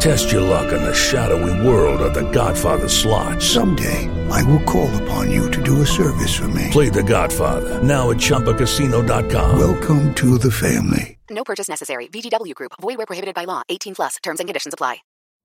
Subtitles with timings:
[0.00, 3.40] Test your luck in the shadowy world of The Godfather slot.
[3.40, 6.68] Someday, I will call upon you to do a service for me.
[6.70, 9.58] Play The Godfather now at ChumbaCasino.com.
[9.58, 11.18] Welcome to the family.
[11.30, 12.08] No purchase necessary.
[12.08, 12.72] VGW Group.
[12.80, 13.62] Void where prohibited by law.
[13.68, 14.16] 18 plus.
[14.22, 14.98] Terms and conditions apply.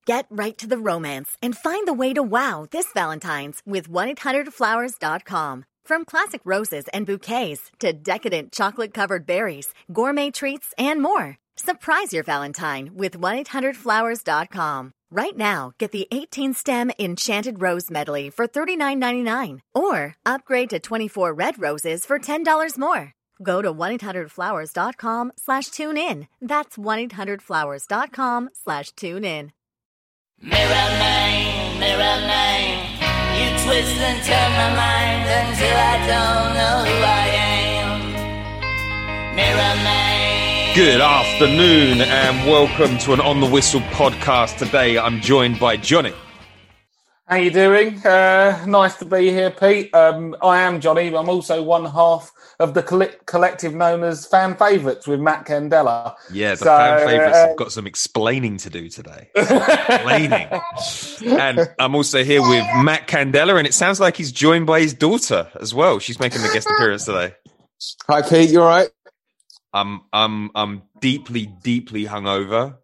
[0.06, 5.66] Get right to the romance and find the way to wow this Valentine's with 1-800-Flowers.com.
[5.84, 11.38] From classic roses and bouquets to decadent chocolate-covered berries, gourmet treats, and more.
[11.60, 14.92] Surprise your Valentine with 1-800-Flowers.com.
[15.10, 21.60] Right now, get the 18-stem Enchanted Rose Medley for $39.99 or upgrade to 24 red
[21.60, 23.14] roses for $10 more.
[23.42, 26.28] Go to 1-800-Flowers.com slash tune in.
[26.42, 29.52] That's 1-800-Flowers.com slash tune in.
[30.40, 32.86] Mirror man, mirror man,
[33.34, 37.28] you twist and turn my mind until I don't know who I
[37.82, 39.36] am.
[39.36, 40.07] Mirror man.
[40.78, 44.60] Good afternoon and welcome to an On the Whistle podcast.
[44.60, 46.14] Today I'm joined by Johnny.
[47.26, 47.98] How you doing?
[48.06, 49.92] Uh, nice to be here, Pete.
[49.96, 51.08] Um, I am Johnny.
[51.08, 56.14] I'm also one half of the coll- collective known as Fan Favourites with Matt Candela.
[56.32, 59.32] Yeah, the So, fan favourites uh, have got some explaining to do today.
[59.36, 60.48] explaining.
[61.40, 64.94] and I'm also here with Matt Candela, and it sounds like he's joined by his
[64.94, 65.98] daughter as well.
[65.98, 67.34] She's making the guest appearance today.
[68.08, 68.52] Hi, Pete.
[68.52, 68.90] You all right?
[69.78, 72.78] I'm I'm I'm deeply, deeply hungover,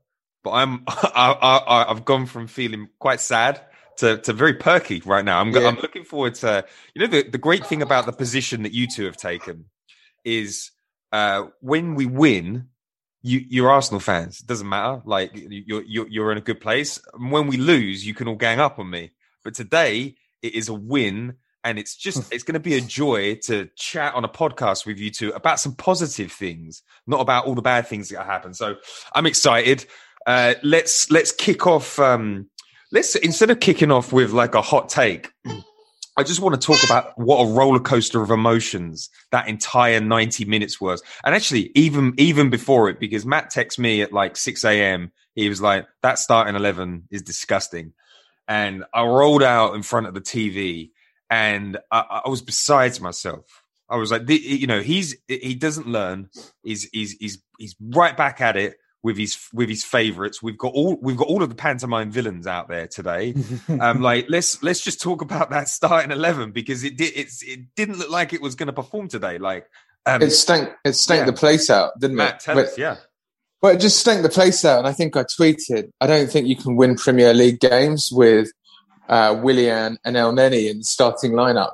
[0.44, 1.32] but I'm I,
[1.68, 3.62] I, I've gone from feeling quite sad
[3.98, 5.40] to, to very perky right now.
[5.40, 5.68] I'm Yeah.
[5.68, 8.88] I'm looking forward to you know the the great thing about the position that you
[8.88, 9.66] two have taken
[10.24, 10.72] is
[11.12, 12.70] uh, when we win.
[13.26, 14.42] You, you're Arsenal fans.
[14.42, 15.02] It doesn't matter.
[15.06, 17.00] Like you're, you're you're in a good place.
[17.14, 19.12] And when we lose, you can all gang up on me.
[19.46, 23.36] But today it is a win, and it's just it's going to be a joy
[23.44, 27.56] to chat on a podcast with you two about some positive things, not about all
[27.56, 28.54] the bad things that happen.
[28.54, 28.76] So
[29.16, 29.86] I'm excited.
[30.26, 32.00] Uh, let's let's kick off.
[32.00, 32.50] Um,
[32.92, 35.32] let's instead of kicking off with like a hot take.
[36.16, 40.46] I just want to talk about what a roller coaster of emotions that entire 90
[40.46, 41.02] minutes was.
[41.24, 45.12] And actually, even even before it, because Matt texted me at like 6 a.m.
[45.34, 47.94] He was like, that starting 11 is disgusting.
[48.48, 50.92] And I rolled out in front of the TV
[51.34, 53.46] and I, I was besides myself.
[53.90, 56.30] I was like, the- you know, he's he doesn't learn.
[56.64, 60.42] He's he's he's he's right back at it with his with his favorites.
[60.42, 63.34] We've got all we've got all of the pantomime villains out there today.
[63.80, 67.60] um, like let's let's just talk about that starting eleven because it did it's it
[67.76, 69.38] didn't look like it was going to perform today.
[69.38, 69.68] Like
[70.06, 70.70] um, It stank.
[70.86, 71.26] It stank yeah.
[71.26, 72.40] the place out, didn't Matt, it?
[72.42, 72.96] tell But- us, yeah.
[73.62, 75.90] Well, it just stank the place out, and I think I tweeted.
[76.02, 78.52] I don't think you can win Premier League games with
[79.10, 81.74] uh, Willian and Elneny in the starting lineup.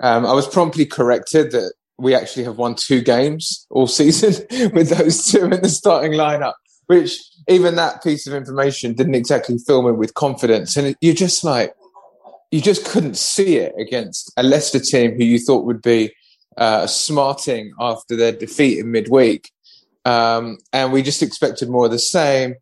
[0.00, 4.90] Um, I was promptly corrected that we actually have won two games all season with
[4.90, 6.54] those two in the starting lineup.
[6.86, 7.18] Which
[7.48, 11.74] even that piece of information didn't exactly fill me with confidence, and you're just like
[12.50, 16.14] you just couldn't see it against a Leicester team who you thought would be
[16.56, 19.50] uh, smarting after their defeat in midweek.
[20.04, 22.54] Um, and we just expected more of the same.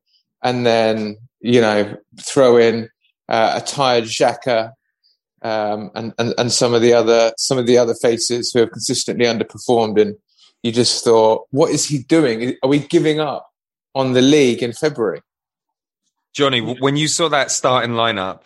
[0.43, 2.89] And then, you know, throw in
[3.33, 4.73] uh, a tired Xhaka
[5.43, 8.71] um, and, and, and some of the other some of the other faces who have
[8.71, 10.01] consistently underperformed.
[10.01, 10.17] And
[10.63, 12.57] you just thought, what is he doing?
[12.63, 13.51] Are we giving up
[13.95, 15.23] on the league in February?
[16.33, 18.43] Johnny, when you saw that starting lineup,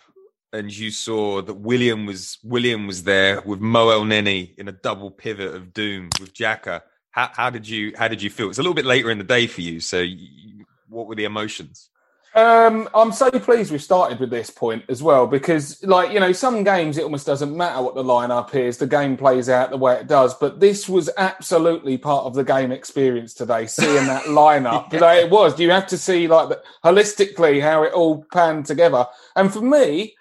[0.53, 5.11] and you saw that William was Willian was there with Mo Elneny in a double
[5.11, 6.81] pivot of doom with Xhaka.
[7.11, 8.49] How, how did you how did you feel?
[8.49, 11.25] It's a little bit later in the day for you, so you, what were the
[11.25, 11.89] emotions?
[12.37, 16.31] Um, I'm so pleased we started with this point as well because, like, you know,
[16.31, 19.77] some games it almost doesn't matter what the lineup is, the game plays out the
[19.77, 20.35] way it does.
[20.35, 24.93] But this was absolutely part of the game experience today, seeing that lineup.
[24.93, 24.99] yeah.
[24.99, 25.59] Like, it was.
[25.59, 29.07] You have to see, like, the, holistically how it all panned together.
[29.35, 30.13] And for me,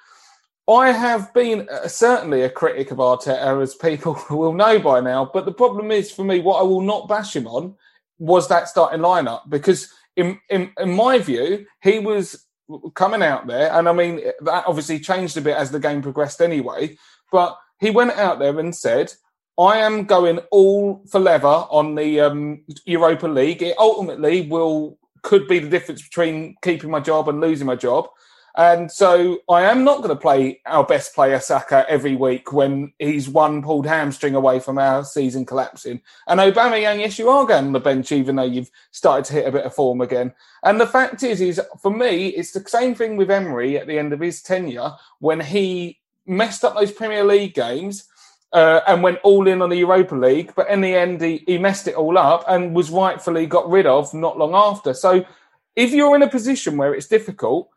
[0.66, 5.30] I have been uh, certainly a critic of Arteta, as people will know by now.
[5.30, 7.74] But the problem is, for me, what I will not bash him on
[8.18, 12.46] was that starting lineup because in, in, in my view, he was
[12.94, 16.40] coming out there, and I mean that obviously changed a bit as the game progressed
[16.40, 16.96] anyway.
[17.30, 19.12] But he went out there and said,
[19.58, 23.62] "I am going all for leather on the um, Europa League.
[23.62, 28.08] It ultimately will could be the difference between keeping my job and losing my job."
[28.56, 32.94] And so I am not going to play our best player Saka every week when
[32.98, 36.00] he's one pulled hamstring away from our season collapsing.
[36.26, 39.46] And Aubameyang, yes, you are going on the bench, even though you've started to hit
[39.46, 40.32] a bit of form again.
[40.62, 43.98] And the fact is, is for me, it's the same thing with Emery at the
[43.98, 48.08] end of his tenure when he messed up those Premier League games.
[48.52, 51.58] Uh, and went all in on the Europa League, but in the end, he, he
[51.58, 54.94] messed it all up and was rightfully got rid of not long after.
[54.94, 55.26] So,
[55.74, 57.68] if you're in a position where it's difficult,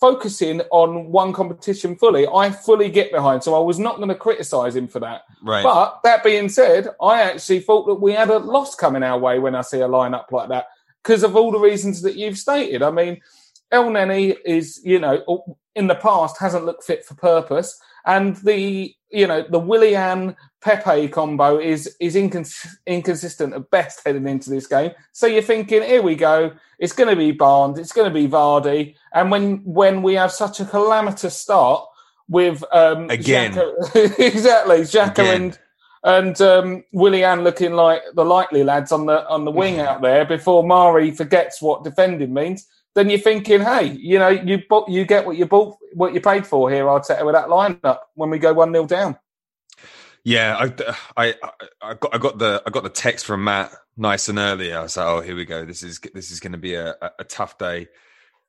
[0.00, 3.42] focusing on one competition fully, I fully get behind.
[3.42, 5.22] So I was not going to criticise him for that.
[5.42, 5.62] Right.
[5.62, 9.38] But that being said, I actually thought that we had a loss coming our way
[9.38, 10.66] when I see a lineup like that
[11.02, 12.82] because of all the reasons that you've stated.
[12.82, 13.20] I mean,
[13.72, 19.26] Elneny is, you know, in the past hasn't looked fit for purpose, and the you
[19.26, 24.90] know the Willian Pepe combo is is incons- inconsistent at best heading into this game.
[25.12, 28.26] So you're thinking, here we go, it's going to be Barnes, it's going to be
[28.26, 31.84] Vardy, and when when we have such a calamitous start
[32.28, 33.52] with um, again.
[33.52, 35.58] Xhaka, exactly Xhaka and
[36.04, 40.24] and um, Willian looking like the likely lads on the on the wing out there
[40.24, 42.66] before Marí forgets what defending means.
[42.94, 46.46] Then you're thinking, hey, you know, you you get what you bought, what you paid
[46.46, 49.16] for here, Arteta, with that lineup when we go one 0 down.
[50.24, 51.34] Yeah, I, I,
[51.80, 54.72] I got, I got the, I got the text from Matt nice and early.
[54.72, 55.64] I was like, oh, here we go.
[55.64, 57.88] This is, this is going to be a, a, tough day.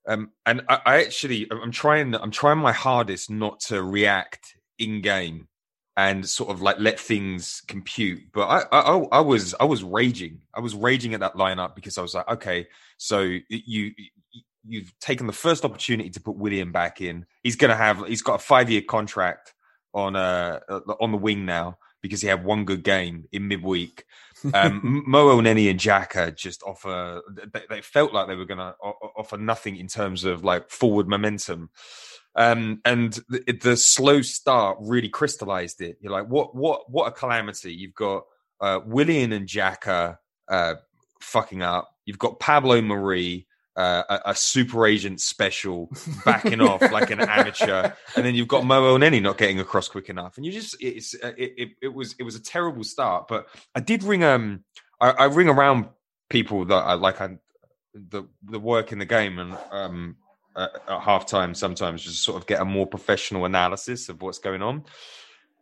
[0.07, 5.01] Um, and I, I actually, I'm trying, I'm trying my hardest not to react in
[5.01, 5.47] game
[5.95, 8.23] and sort of like let things compute.
[8.33, 10.39] But I, I, I was, I was raging.
[10.53, 12.67] I was raging at that lineup because I was like, okay,
[12.97, 13.19] so
[13.49, 13.91] you,
[14.65, 17.25] you've taken the first opportunity to put Willian back in.
[17.43, 19.53] He's going to have, he's got a five year contract
[19.93, 24.05] on uh, uh on the wing now because he had one good game in midweek.
[24.53, 27.21] Um, Mo Elneny and Xhaka just offer.
[27.51, 31.09] They, they felt like they were going to offer nothing in terms of like forward
[31.09, 31.71] momentum.
[32.35, 35.97] Um, and the, the, slow start really crystallized it.
[35.99, 37.73] You're like, what, what, what a calamity!
[37.73, 38.23] You've got
[38.61, 40.75] uh, Willian and Xhaka uh,
[41.19, 41.89] fucking up.
[42.05, 43.45] You've got Pablo Marí
[43.79, 45.89] a, a, super agent special
[46.25, 50.09] backing off like an amateur, and then you've got Mo Elneny not getting across quick
[50.09, 53.27] enough, and you just it's uh, it, it, it, was it was a terrible start.
[53.27, 54.63] But I did ring um
[54.99, 55.87] I, I ring around
[56.29, 57.37] people that I like I
[57.93, 60.17] the the work in the game and um
[60.57, 64.61] at, at halftime sometimes just sort of get a more professional analysis of what's going
[64.61, 64.83] on,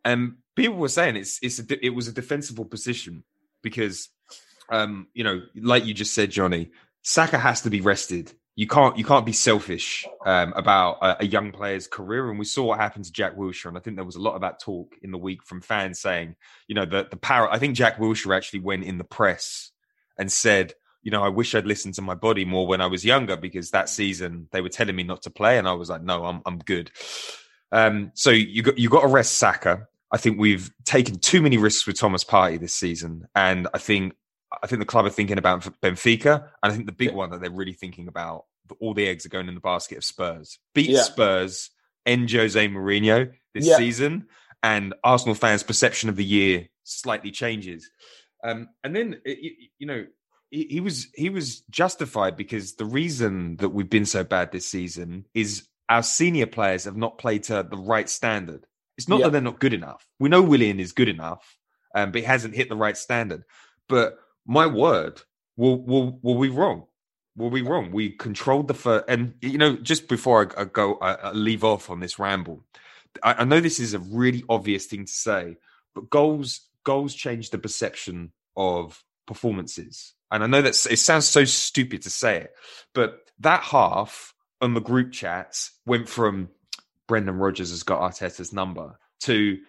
[0.03, 3.23] and people were saying it's it's a, it was a defensible position
[3.61, 4.09] because
[4.69, 6.71] um you know like you just said Johnny
[7.07, 8.33] Saka has to be rested.
[8.57, 12.43] You can't you can't be selfish um, about a, a, young player's career, and we
[12.43, 14.59] saw what happened to Jack Wilshere, and I think there was a lot of that
[14.59, 16.35] talk in the week from fans saying,
[16.67, 17.49] you know, the the power.
[17.49, 19.71] I think Jack Wilshere actually went in the press
[20.17, 23.05] and said, you know, I wish I'd listened to my body more when I was
[23.05, 26.03] younger because that season they were telling me not to play, and I was like,
[26.03, 26.91] no, I'm I'm good.
[27.71, 29.87] Um, so you got you got to rest Saka.
[30.11, 34.13] I think we've taken too many risks with Thomas Partey this season, and I think
[34.61, 37.15] I think the club are thinking about Benfica, and I think the big yeah.
[37.15, 38.45] one that they're really thinking about,
[38.79, 40.59] all the eggs are going in the basket of Spurs.
[40.73, 41.03] Beat yeah.
[41.03, 41.69] Spurs,
[42.05, 43.77] end Jose Mourinho this yeah.
[43.77, 44.27] season,
[44.63, 47.89] and Arsenal fans' perception of the year slightly changes.
[48.43, 50.05] Um, and then you, you know
[50.49, 54.67] he, he was he was justified because the reason that we've been so bad this
[54.67, 58.65] season is our senior players have not played to the right standard.
[58.97, 60.07] It's not that they're not good enough.
[60.19, 61.57] We know Willian is good enough,
[61.93, 63.43] um, but he hasn't hit the right standard.
[63.87, 65.21] But my word,
[65.55, 66.85] will will will we wrong?
[67.35, 67.91] Were we wrong?
[67.91, 71.63] We controlled the first, and you know, just before I, I go, I, I, leave
[71.63, 72.65] off on this ramble.
[73.21, 75.57] I, I know this is a really obvious thing to say,
[75.93, 80.13] but goals goals change the perception of performances.
[80.31, 82.55] And I know that it sounds so stupid to say it,
[82.93, 86.49] but that half on the group chats went from
[87.07, 89.59] Brendan Rodgers has got Arteta's number to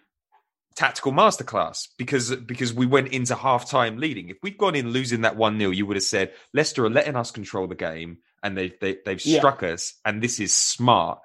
[0.79, 4.29] tactical masterclass because because we went into halftime leading.
[4.29, 7.17] If we'd gone in losing that one 0 you would have said Leicester are letting
[7.17, 9.41] us control the game and they, they they've Yeah.
[9.41, 11.19] struck us, and this is smart.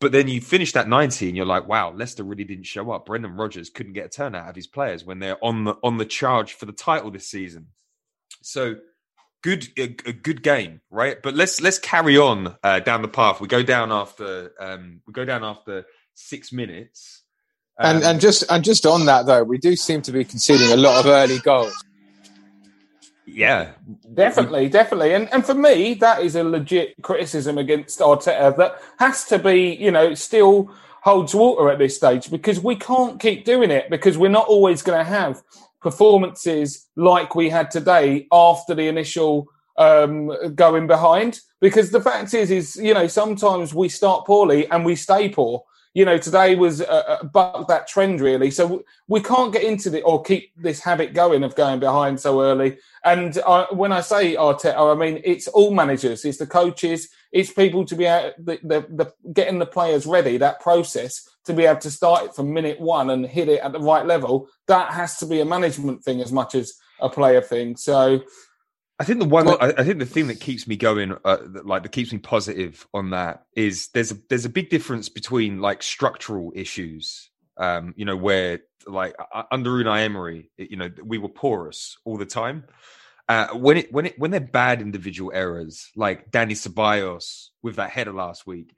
[0.00, 3.06] But then you finish that 90 and you're like, wow, Leicester really didn't show up.
[3.06, 5.96] Brendan Rodgers couldn't get a turn out of his players when they're on the on
[5.98, 7.66] the charge for the title this season.
[8.42, 8.76] So
[9.42, 11.20] good a, a good game, right?
[11.20, 13.40] But let's let's carry on uh, down the path.
[13.40, 17.21] We go down after um, we go down after six minutes.
[17.78, 20.70] And Um, and just and just on that though, we do seem to be conceding
[20.72, 21.74] a lot of early goals.
[23.26, 23.72] yeah,
[24.14, 25.14] Definitely, definitely.
[25.14, 29.74] And and for me, that is a legit criticism against Arteta that has to be,
[29.74, 30.70] you know, still
[31.02, 34.82] holds water at this stage because we can't keep doing it because we're not always
[34.82, 35.42] going to have
[35.80, 39.48] performances like we had today after the initial
[39.78, 41.40] um, going behind.
[41.60, 45.64] Because the fact is, is you know, sometimes we start poorly and we stay poor.
[45.94, 48.50] You know, today was uh, uh, bucked that trend really.
[48.50, 52.42] So we can't get into the or keep this habit going of going behind so
[52.42, 52.78] early.
[53.04, 57.52] And uh, when I say Arteta, I mean it's all managers, it's the coaches, it's
[57.52, 60.38] people to be able, the, the, the getting the players ready.
[60.38, 63.72] That process to be able to start it from minute one and hit it at
[63.72, 64.48] the right level.
[64.68, 67.76] That has to be a management thing as much as a player thing.
[67.76, 68.22] So
[69.02, 71.38] I think the one, Well- I, I think the thing that keeps me going, uh,
[71.54, 75.08] that, like that keeps me positive on that, is there's a there's a big difference
[75.08, 80.76] between like structural issues, um, you know, where like uh, under Unai Emery, it- you
[80.76, 82.64] know, we were porous all the time.
[83.28, 87.90] Uh, when it when it when they're bad individual errors, like Dani Ceballos with that
[87.90, 88.72] header last week,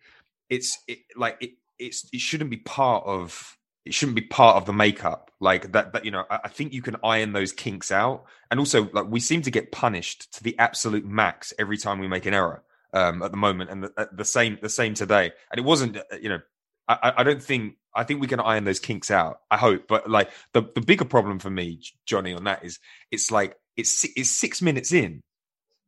[0.49, 4.67] it's it, like it it's it shouldn't be part of it shouldn't be part of
[4.67, 7.93] the makeup like that that you know I, I think you can iron those kinks
[7.93, 11.99] out and also like we seem to get punished to the absolute max every time
[11.99, 12.63] we make an error
[12.95, 15.97] um at the moment and the, uh, the same the same today and it wasn't
[15.97, 16.41] uh, you know
[16.89, 19.41] I, I- don't think I think we can iron those kinks out.
[19.51, 22.79] I hope, but like the the bigger problem for me, Johnny, on that is
[23.11, 25.23] it's like it's it's six minutes in.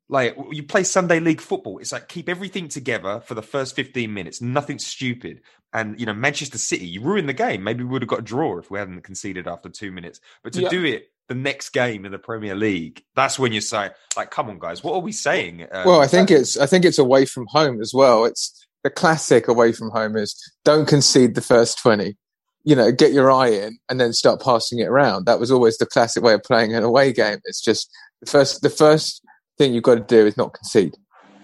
[0.08, 4.14] Like you play Sunday league football, it's like keep everything together for the first fifteen
[4.14, 5.40] minutes, nothing stupid.
[5.72, 7.64] And you know Manchester City, you ruined the game.
[7.64, 10.20] Maybe we would have got a draw if we hadn't conceded after two minutes.
[10.44, 10.68] But to Yeah.
[10.68, 14.48] do it the next game in the Premier League, that's when you say, like, come
[14.48, 15.66] on, guys, what are we saying?
[15.72, 18.24] Um, Well, I think it's I think it's away from home as well.
[18.26, 22.16] It's the classic away from home is don't concede the first twenty.
[22.62, 25.26] You know, get your eye in and then start passing it around.
[25.26, 27.38] That was always the classic way of playing an away game.
[27.44, 29.20] It's just the first the first
[29.58, 30.96] thing you've got to do is not concede.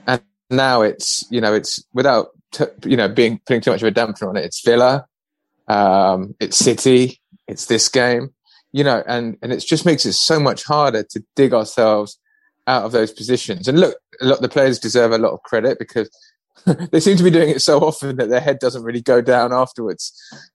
[0.07, 3.89] And now it's you know it's without t- you know being putting too much of
[3.89, 4.45] a dampener on it.
[4.45, 5.07] It's Villa,
[5.69, 8.31] um, it's City, it's this game.
[8.73, 12.19] You know, and and it just makes it so much harder to dig ourselves
[12.67, 13.69] out of those positions.
[13.69, 16.11] And look, a lot of the players deserve a lot of credit because
[16.91, 19.53] they seem to be doing it so often that their head doesn't really go down
[19.53, 20.13] afterwards.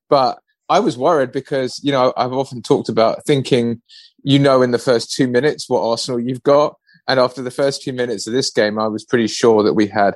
[0.10, 3.82] But I was worried because you know I've often talked about thinking,
[4.24, 6.76] you know, in the first two minutes what Arsenal you've got,
[7.08, 9.88] and after the first few minutes of this game, I was pretty sure that we
[9.88, 10.16] had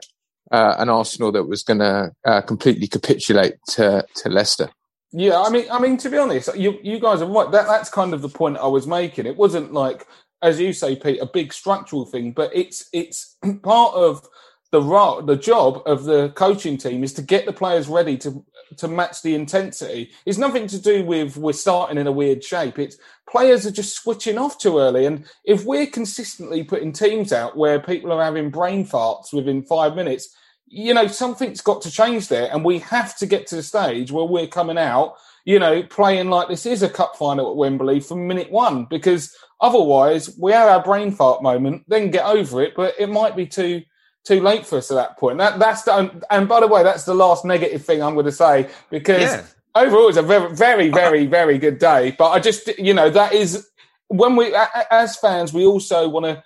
[0.51, 4.69] uh, an Arsenal that was going to uh, completely capitulate to to Leicester.
[5.13, 7.51] Yeah, I mean, I mean, to be honest, you you guys are right.
[7.51, 9.25] That that's kind of the point I was making.
[9.25, 10.07] It wasn't like,
[10.41, 14.25] as you say, Pete, a big structural thing, but it's it's part of
[14.71, 18.45] the the job of the coaching team is to get the players ready to
[18.77, 20.12] to match the intensity.
[20.25, 22.79] It's nothing to do with we're starting in a weird shape.
[22.79, 22.98] It's
[23.31, 27.79] players are just switching off too early, and if we're consistently putting teams out where
[27.79, 30.35] people are having brain farts within five minutes,
[30.67, 34.11] you know, something's got to change there, and we have to get to the stage
[34.11, 38.01] where we're coming out, you know, playing like this is a cup final at Wembley
[38.01, 42.73] from minute one, because otherwise we have our brain fart moment, then get over it,
[42.75, 43.81] but it might be too
[44.23, 45.39] too late for us at that point.
[45.39, 48.31] That that's the, and by the way, that's the last negative thing I'm going to
[48.31, 49.45] say because Yeah.
[49.75, 52.15] Overall it's a very very very very good day.
[52.17, 53.67] But I just you know that is
[54.07, 54.55] when we
[54.89, 56.43] as fans we also want to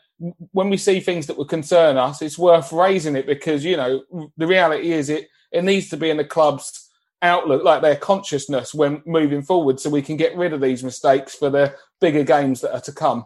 [0.51, 4.03] when we see things that would concern us, it's worth raising it because you know
[4.37, 6.89] the reality is it it needs to be in the club's
[7.21, 11.35] outlook, like their consciousness when moving forward, so we can get rid of these mistakes
[11.35, 13.25] for the bigger games that are to come.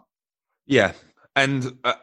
[0.66, 0.94] Yeah,
[1.36, 1.94] and uh,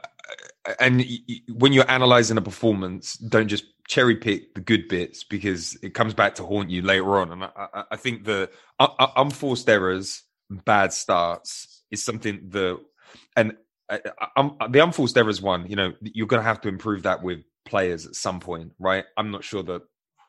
[0.78, 1.04] and
[1.48, 6.14] when you're analyzing a performance, don't just cherry pick the good bits because it comes
[6.14, 7.32] back to haunt you later on.
[7.32, 12.80] And I, I, think the unforced errors, bad starts, is something the
[13.36, 13.56] and
[14.36, 15.66] um, the unforced errors one.
[15.68, 19.04] You know, you're going to have to improve that with players at some point, right?
[19.16, 19.82] I'm not sure that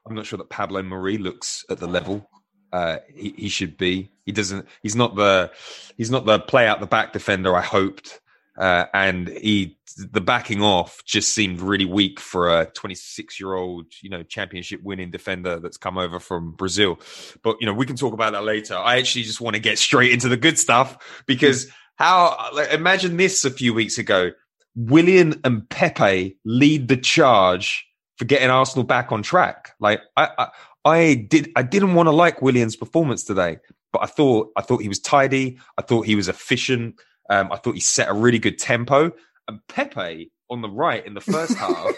[0.07, 2.29] I'm not sure that Pablo Marí looks at the level
[2.71, 4.11] uh, he, he should be.
[4.25, 4.67] He doesn't.
[4.81, 5.51] He's not the.
[5.97, 8.19] He's not the play out the back defender I hoped.
[8.57, 13.85] Uh, and he the backing off just seemed really weak for a 26 year old,
[14.01, 16.99] you know, championship winning defender that's come over from Brazil.
[17.41, 18.75] But you know, we can talk about that later.
[18.75, 23.17] I actually just want to get straight into the good stuff because how like, imagine
[23.17, 24.31] this a few weeks ago.
[24.75, 27.87] Willian and Pepe lead the charge
[28.17, 29.73] for getting Arsenal back on track.
[29.79, 30.47] Like I, I,
[30.85, 33.57] I did, I didn't want to like Willian's performance today,
[33.91, 35.57] but I thought, I thought he was tidy.
[35.79, 37.01] I thought he was efficient.
[37.29, 39.11] Um, I thought he set a really good tempo.
[39.47, 41.93] And Pepe on the right in the first half,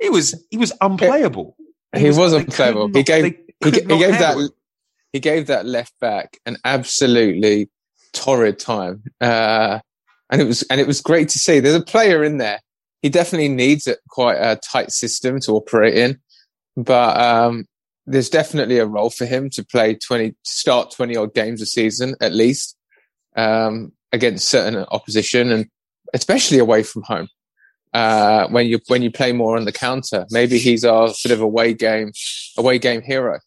[0.00, 1.56] he was, he was unplayable.
[1.96, 2.88] He, was, they could unplayable.
[2.88, 4.50] not- he gave he, could he gave that it.
[5.12, 7.70] he gave that left back an absolutely
[8.12, 9.78] torrid time, uh,
[10.30, 11.60] and it was and it was great to see.
[11.60, 12.60] There's a player in there.
[13.00, 16.18] He definitely needs a, quite a tight system to operate in,
[16.76, 17.66] but um,
[18.06, 22.16] there's definitely a role for him to play twenty, start twenty odd games a season
[22.20, 22.76] at least
[23.36, 25.66] um, against certain opposition, and
[26.14, 27.28] especially away from home.
[27.92, 31.40] Uh, when you when you play more on the counter, maybe he's our sort of
[31.40, 32.12] away game
[32.56, 33.38] away game hero.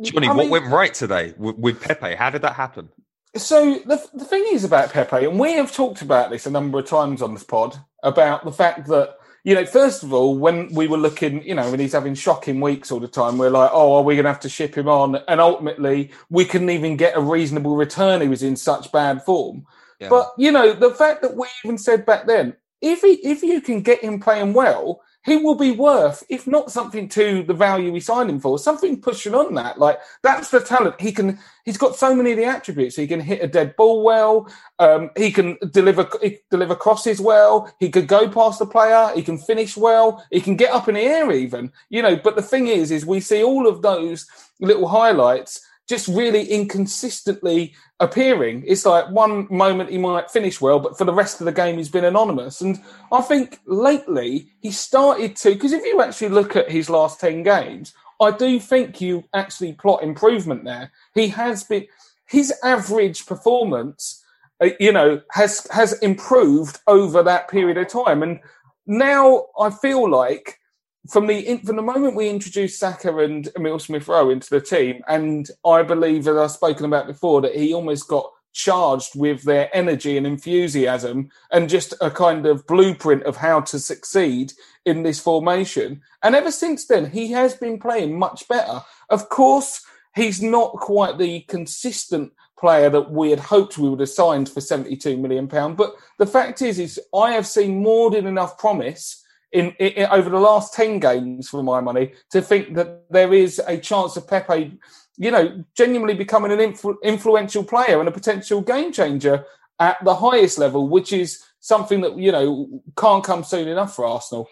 [0.00, 2.14] Johnny, I what mean- went right today with, with Pepe?
[2.14, 2.88] How did that happen?
[3.36, 6.78] So the the thing is about Pepe, and we have talked about this a number
[6.78, 10.72] of times on this pod about the fact that you know, first of all, when
[10.72, 13.70] we were looking, you know, when he's having shocking weeks all the time, we're like,
[13.72, 15.16] oh, are we going to have to ship him on?
[15.26, 18.20] And ultimately, we couldn't even get a reasonable return.
[18.20, 19.66] He was in such bad form.
[20.08, 23.60] But you know, the fact that we even said back then, if he if you
[23.60, 27.92] can get him playing well, he will be worth, if not something to the value
[27.92, 29.78] we signed him for, something pushing on that.
[29.78, 31.00] Like that's the talent.
[31.00, 31.38] He can.
[31.64, 32.96] He's got so many of the attributes.
[32.96, 34.52] He can hit a dead ball well.
[34.80, 37.72] Um, he can deliver he deliver crosses well.
[37.78, 39.12] He could go past the player.
[39.14, 40.24] He can finish well.
[40.32, 41.70] He can get up in the air even.
[41.88, 42.16] You know.
[42.16, 44.26] But the thing is, is we see all of those
[44.60, 45.60] little highlights
[45.92, 48.64] just really inconsistently appearing.
[48.66, 51.76] It's like one moment he might finish well, but for the rest of the game
[51.76, 52.62] he's been anonymous.
[52.62, 52.80] And
[53.12, 57.42] I think lately he started to because if you actually look at his last ten
[57.42, 60.90] games, I do think you actually plot improvement there.
[61.14, 61.86] He has been
[62.26, 64.24] his average performance,
[64.64, 68.40] uh, you know, has has improved over that period of time, and
[68.86, 70.58] now I feel like
[71.08, 75.02] from the from the moment we introduced Saka and Emile Smith Rowe into the team,
[75.08, 79.74] and I believe, as I've spoken about before, that he almost got charged with their
[79.74, 84.52] energy and enthusiasm and just a kind of blueprint of how to succeed
[84.84, 86.02] in this formation.
[86.22, 88.82] And ever since then, he has been playing much better.
[89.08, 89.84] Of course,
[90.14, 94.60] he's not quite the consistent player that we had hoped we would have signed for
[94.60, 99.21] 72 million pound but the fact is is I have seen more than enough promise
[99.52, 103.60] in, in over the last 10 games for my money to think that there is
[103.66, 104.78] a chance of Pepe
[105.16, 109.44] you know genuinely becoming an influ- influential player and a potential game changer
[109.78, 114.06] at the highest level which is something that you know can't come soon enough for
[114.06, 114.48] Arsenal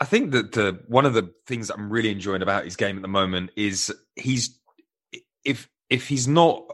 [0.00, 3.02] I think that the one of the things I'm really enjoying about his game at
[3.02, 4.58] the moment is he's
[5.44, 6.64] if if he's not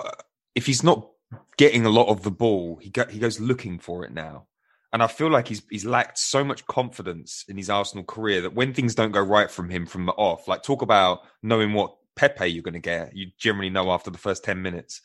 [0.54, 1.06] if he's not
[1.56, 4.46] getting a lot of the ball, he go, he goes looking for it now.
[4.92, 8.54] And I feel like he's he's lacked so much confidence in his Arsenal career that
[8.54, 11.96] when things don't go right from him from the off, like talk about knowing what
[12.16, 15.00] Pepe you're going to get, you generally know after the first ten minutes.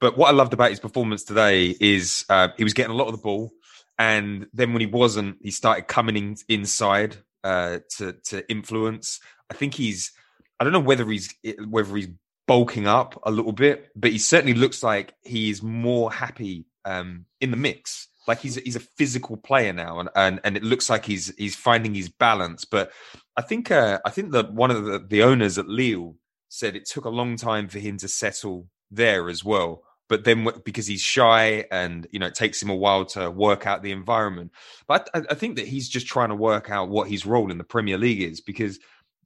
[0.00, 3.06] But what I loved about his performance today is uh, he was getting a lot
[3.06, 3.52] of the ball,
[3.98, 9.20] and then when he wasn't, he started coming in, inside uh, to to influence.
[9.50, 10.12] I think he's
[10.60, 11.34] I don't know whether he's
[11.68, 12.08] whether he's
[12.46, 17.24] bulking up a little bit, but he certainly looks like he is more happy um,
[17.40, 18.08] in the mix.
[18.26, 21.56] Like he's he's a physical player now, and, and and it looks like he's he's
[21.56, 22.64] finding his balance.
[22.64, 22.90] But
[23.36, 26.16] I think uh, I think that one of the, the owners at Lille
[26.48, 29.82] said it took a long time for him to settle there as well.
[30.08, 33.66] But then because he's shy and you know it takes him a while to work
[33.66, 34.52] out the environment.
[34.86, 37.58] But I, I think that he's just trying to work out what his role in
[37.58, 38.78] the Premier League is because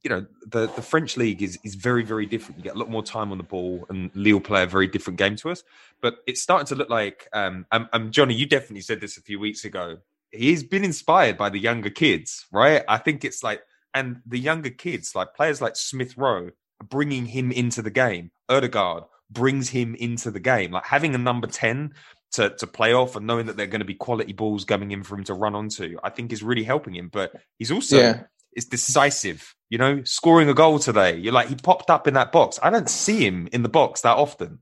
[0.03, 2.57] you know the the French league is is very very different.
[2.57, 5.17] You get a lot more time on the ball, and Lille play a very different
[5.17, 5.63] game to us.
[6.01, 9.21] But it's starting to look like um, um, um Johnny, you definitely said this a
[9.21, 9.97] few weeks ago.
[10.31, 12.83] He's been inspired by the younger kids, right?
[12.87, 13.61] I think it's like,
[13.93, 16.51] and the younger kids, like players like Smith Rowe,
[16.89, 18.31] bringing him into the game.
[18.49, 21.93] Odegaard brings him into the game, like having a number ten
[22.31, 25.03] to to play off and knowing that they're going to be quality balls coming in
[25.03, 25.97] for him to run onto.
[26.03, 27.09] I think is really helping him.
[27.11, 28.23] But he's also Yeah.
[28.53, 29.55] It's decisive.
[29.69, 31.17] You know, scoring a goal today.
[31.17, 32.59] You're like he popped up in that box.
[32.61, 34.59] I don't see him in the box that often.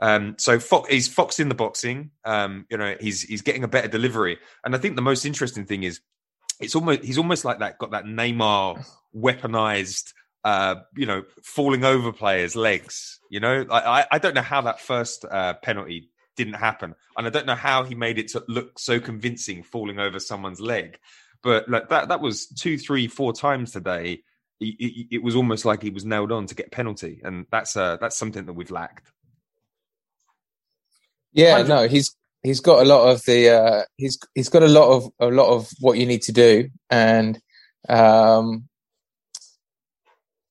[0.00, 2.10] Um, so Fox, he's Fox in the boxing.
[2.24, 5.64] Um, you know, he's he's getting a better delivery, and I think the most interesting
[5.64, 6.00] thing is
[6.60, 8.84] it's almost he's almost like that got that Neymar
[9.16, 10.12] weaponized.
[10.44, 13.18] Uh, you know, falling over players' legs.
[13.30, 16.94] You know, I I, don't know how that first uh, penalty didn't happen.
[17.16, 20.98] And I don't know how he made it look so convincing falling over someone's leg.
[21.44, 24.22] But like that, that was two, three, four times today.
[24.60, 27.98] It, it, was almost like he was nailed on to get penalty, and that's uh,
[28.00, 29.12] that's something that we've lacked.
[31.32, 34.88] Yeah, no, he's he's got a lot of the uh, he's he's got a lot
[34.90, 37.38] of a lot of what you need to do, and
[37.88, 38.68] um,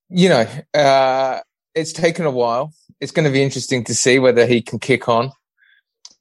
[0.10, 1.40] you know, uh,
[1.74, 2.72] it's taken a while.
[3.00, 5.32] It's going to be interesting to see whether he can kick on,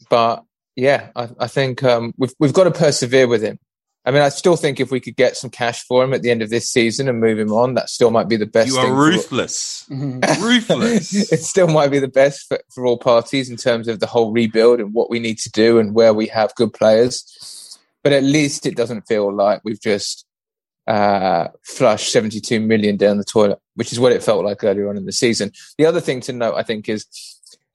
[0.08, 0.44] but
[0.76, 3.58] yeah, I, I think um, we've we've got to persevere with him.
[4.05, 6.31] I mean, I still think if we could get some cash for him at the
[6.31, 8.73] end of this season and move him on, that still might be the best.
[8.73, 11.33] You are ruthless, ruthless.
[11.33, 14.33] it still might be the best for, for all parties in terms of the whole
[14.33, 17.79] rebuild and what we need to do and where we have good players.
[18.03, 20.27] But at least it doesn't feel like we've just
[20.88, 24.97] uh, flushed 72 million down the toilet, which is what it felt like earlier on
[24.97, 25.53] in the season.
[25.79, 27.07] The other thing to note, I think, is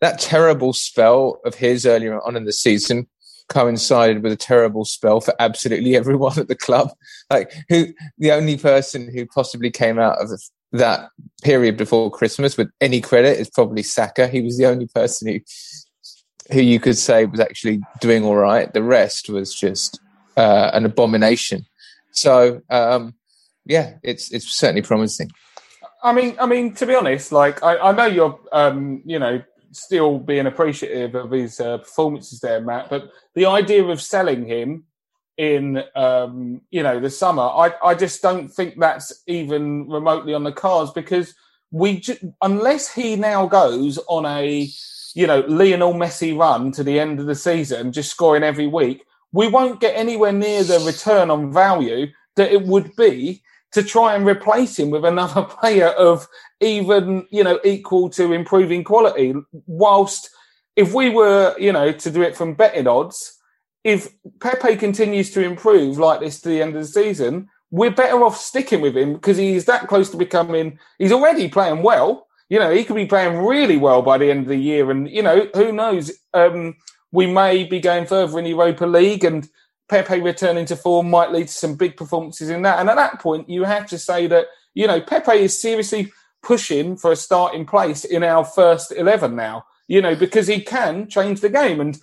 [0.01, 3.07] that terrible spell of his earlier on in the season
[3.49, 6.89] coincided with a terrible spell for absolutely everyone at the club.
[7.29, 10.29] Like who, the only person who possibly came out of
[10.73, 11.09] that
[11.43, 14.27] period before Christmas with any credit is probably Saka.
[14.27, 15.39] He was the only person who,
[16.53, 18.73] who you could say was actually doing all right.
[18.73, 19.99] The rest was just
[20.35, 21.65] uh, an abomination.
[22.11, 23.15] So um,
[23.65, 25.29] yeah, it's it's certainly promising.
[26.03, 29.41] I mean, I mean, to be honest, like I, I know you're, um, you know,
[29.71, 32.89] still being appreciative of his uh, performances there, Matt.
[32.89, 34.85] But the idea of selling him
[35.37, 40.43] in um, you know the summer, I I just don't think that's even remotely on
[40.43, 41.35] the cards because
[41.71, 44.69] we ju- unless he now goes on a
[45.13, 49.03] you know Lionel Messi run to the end of the season, just scoring every week,
[49.31, 54.15] we won't get anywhere near the return on value that it would be to try
[54.15, 56.27] and replace him with another player of
[56.59, 59.33] even you know equal to improving quality.
[59.65, 60.29] Whilst
[60.75, 63.37] if we were you know to do it from betting odds,
[63.83, 68.23] if Pepe continues to improve like this to the end of the season, we're better
[68.23, 70.79] off sticking with him because he's that close to becoming.
[70.99, 72.27] He's already playing well.
[72.49, 75.09] You know, he could be playing really well by the end of the year, and
[75.09, 76.11] you know, who knows?
[76.33, 76.77] Um,
[77.11, 79.49] we may be going further in Europa League, and
[79.89, 82.79] Pepe returning to form might lead to some big performances in that.
[82.79, 86.11] And at that point, you have to say that, you know, Pepe is seriously
[86.43, 91.07] pushing for a starting place in our first 11 now, you know, because he can
[91.07, 91.79] change the game.
[91.79, 91.97] And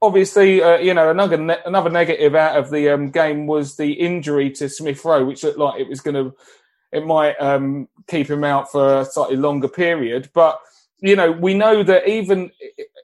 [0.00, 3.92] obviously, uh, you know, another, ne- another negative out of the um, game was the
[3.92, 6.34] injury to Smith Rowe, which looked like it was going to,
[6.92, 10.30] it might um, keep him out for a slightly longer period.
[10.32, 10.60] But,
[11.00, 12.52] you know, we know that even,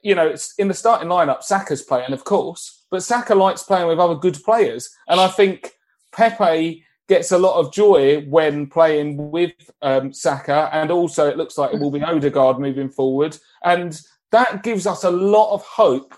[0.03, 3.99] you know, in the starting lineup, Saka's playing, of course but Saka likes playing with
[3.99, 5.71] other good players, and I think
[6.11, 11.57] Pepe gets a lot of joy when playing with um, Saka, and also it looks
[11.57, 13.99] like it will be Odegaard moving forward, and
[14.31, 16.13] that gives us a lot of hope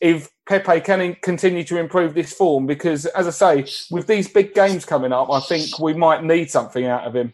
[0.00, 2.66] if Pepe can continue to improve this form.
[2.66, 6.50] Because, as I say, with these big games coming up, I think we might need
[6.50, 7.32] something out of him.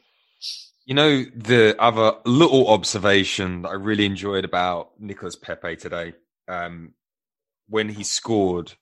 [0.84, 6.14] You know, the other little observation that I really enjoyed about Nicolas Pepe today
[6.48, 6.94] um,
[7.72, 8.74] when he scored,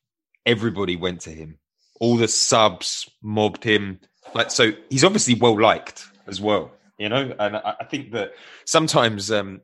[0.45, 1.59] everybody went to him.
[2.01, 4.01] All the subs mobbed him.
[4.35, 6.73] Like so, he's obviously well liked as well.
[6.99, 8.33] You know, and I, I think that
[8.65, 9.61] sometimes um,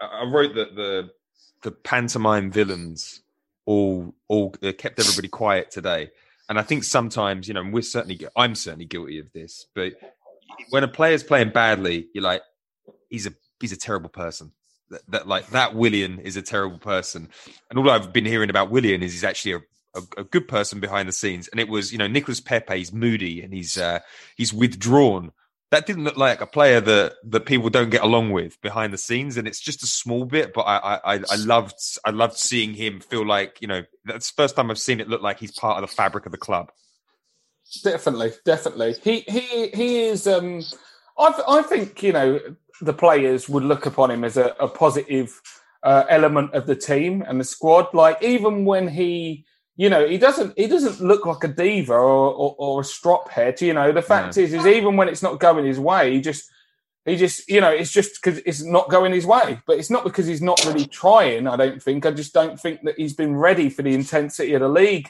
[0.00, 1.10] I, I, wrote that the
[1.62, 3.22] the pantomime villains
[3.64, 6.10] all all uh, kept everybody quiet today.
[6.48, 9.66] And I think sometimes, you know, we're certainly I'm certainly guilty of this.
[9.72, 9.94] But
[10.70, 12.42] when a player's playing badly, you're like,
[13.08, 14.52] he's a he's a terrible person
[15.08, 17.28] that, like that Willian is a terrible person,
[17.70, 19.52] and all I've been hearing about Willian is he's actually
[19.94, 21.48] a, a, good person behind the scenes.
[21.48, 24.00] And it was you know Nicolas Pepe's moody and he's uh,
[24.36, 25.32] he's withdrawn.
[25.70, 28.98] That didn't look like a player that that people don't get along with behind the
[28.98, 30.54] scenes, and it's just a small bit.
[30.54, 31.74] But I I, I loved
[32.04, 35.22] I loved seeing him feel like you know that's first time I've seen it look
[35.22, 36.70] like he's part of the fabric of the club.
[37.84, 38.94] Definitely, definitely.
[39.02, 40.26] He he he is.
[40.26, 40.62] Um,
[41.18, 42.40] I I think you know
[42.80, 45.40] the players would look upon him as a, a positive
[45.82, 47.92] uh, element of the team and the squad.
[47.94, 49.44] Like even when he,
[49.76, 53.30] you know, he doesn't he doesn't look like a diva or, or, or a strop
[53.30, 53.60] head.
[53.60, 56.50] You know, the fact is, is even when it's not going his way, he just
[57.04, 59.60] he just you know it's just because it's not going his way.
[59.66, 61.46] But it's not because he's not really trying.
[61.46, 62.06] I don't think.
[62.06, 65.08] I just don't think that he's been ready for the intensity of the league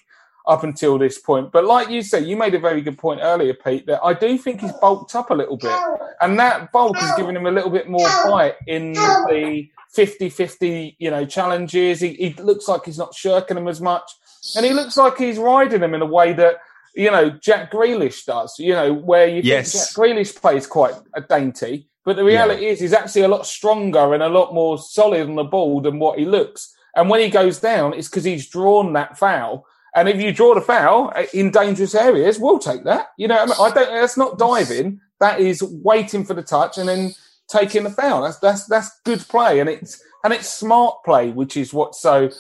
[0.48, 1.52] up until this point.
[1.52, 4.38] But like you said, you made a very good point earlier, Pete, that I do
[4.38, 5.78] think he's bulked up a little bit.
[6.20, 11.11] And that bulk has given him a little bit more fight in the 50-50, you
[11.11, 12.00] know, challenges.
[12.00, 14.11] He, he looks like he's not shirking them as much.
[14.56, 16.56] And he looks like he's riding them in a way that,
[16.94, 19.72] you know, Jack Grealish does, you know, where you yes.
[19.72, 21.88] think Jack Grealish plays quite a dainty.
[22.06, 22.70] But the reality yeah.
[22.70, 25.98] is he's actually a lot stronger and a lot more solid on the ball than
[25.98, 26.74] what he looks.
[26.96, 29.66] And when he goes down, it's because he's drawn that foul.
[29.98, 33.08] And if you draw the foul uh, in dangerous areas, we'll take that.
[33.16, 33.92] You know, I, mean, I don't.
[33.92, 35.00] That's not diving.
[35.18, 37.14] That is waiting for the touch and then
[37.48, 38.22] taking the foul.
[38.22, 42.30] That's that's that's good play, and it's and it's smart play, which is what's so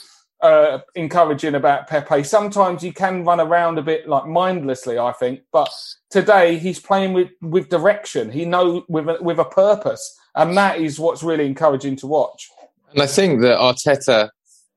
[0.40, 2.22] uh, encouraging about Pepe.
[2.22, 5.70] Sometimes he can run around a bit like mindlessly, I think, but
[6.10, 8.30] today he's playing with with direction.
[8.30, 12.48] He know with a, with a purpose, and that is what's really encouraging to watch.
[12.92, 14.30] And I think that Arteta,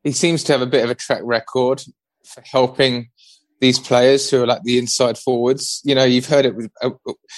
[0.03, 1.83] he seems to have a bit of a track record
[2.51, 3.09] helping
[3.59, 5.81] these players who are like the inside forwards.
[5.83, 6.89] You know, you've heard it with uh,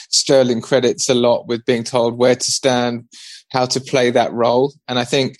[0.09, 3.07] Sterling credits a lot with being told where to stand,
[3.51, 5.37] how to play that role, and I think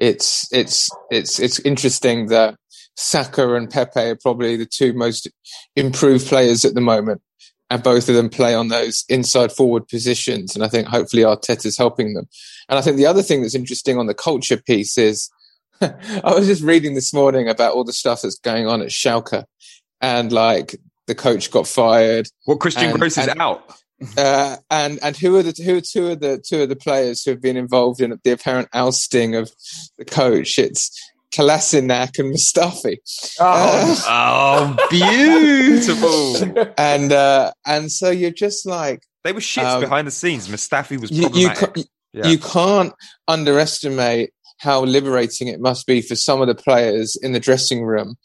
[0.00, 2.56] it's it's it's it's interesting that
[2.96, 5.28] Saka and Pepe are probably the two most
[5.76, 7.20] improved players at the moment,
[7.70, 10.54] and both of them play on those inside forward positions.
[10.54, 12.28] And I think hopefully Arteta's helping them.
[12.68, 15.30] And I think the other thing that's interesting on the culture piece is
[15.80, 19.44] I was just reading this morning about all the stuff that's going on at Schalke,
[20.00, 22.28] and like the coach got fired.
[22.46, 23.64] Well, Christian and, Gross is and, out.
[24.18, 27.22] Uh, and and who are the who are two of the two of the players
[27.22, 29.52] who have been involved in the apparent ousting of
[29.96, 30.58] the coach?
[30.58, 30.90] It's
[31.32, 32.98] Kolasinac and Mustafi.
[33.38, 36.72] Oh, uh, oh beautiful!
[36.76, 40.48] and uh, and so you're just like they were shits um, behind the scenes.
[40.48, 41.72] Mustafi was you, you, ca-
[42.12, 42.26] yeah.
[42.26, 42.92] you can't
[43.28, 48.16] underestimate how liberating it must be for some of the players in the dressing room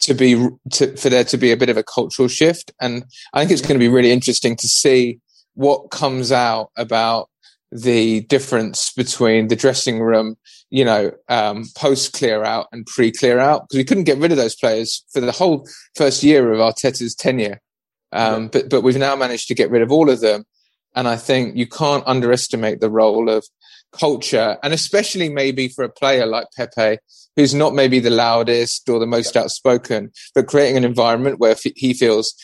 [0.00, 3.40] to be to, for there to be a bit of a cultural shift and i
[3.40, 5.18] think it's going to be really interesting to see
[5.54, 7.28] what comes out about
[7.72, 10.36] the difference between the dressing room,
[10.70, 14.30] you know, um, post clear out and pre clear out because we couldn't get rid
[14.30, 17.60] of those players for the whole first year of Arteta's tenure.
[18.12, 18.48] Um, yeah.
[18.52, 20.44] But but we've now managed to get rid of all of them,
[20.94, 23.46] and I think you can't underestimate the role of
[23.92, 26.98] culture, and especially maybe for a player like Pepe,
[27.36, 29.42] who's not maybe the loudest or the most yeah.
[29.42, 32.34] outspoken, but creating an environment where he feels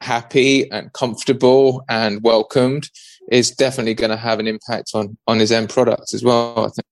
[0.00, 2.90] happy and comfortable and welcomed
[3.30, 6.66] is definitely going to have an impact on on his end product as well.
[6.66, 6.86] I think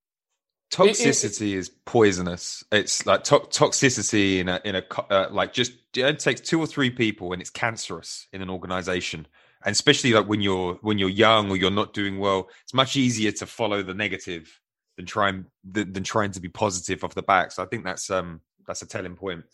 [0.71, 2.65] toxicity is poisonous.
[2.71, 6.67] It's like to- toxicity in a in a uh, like just it takes two or
[6.67, 9.27] three people and it's cancerous in an organization.
[9.65, 12.97] And especially like when you're when you're young or you're not doing well, it's much
[12.97, 14.61] easier to follow the negative
[14.97, 17.53] than trying than, than trying to be positive off the back.
[17.53, 19.45] So I think that's um that's a telling point.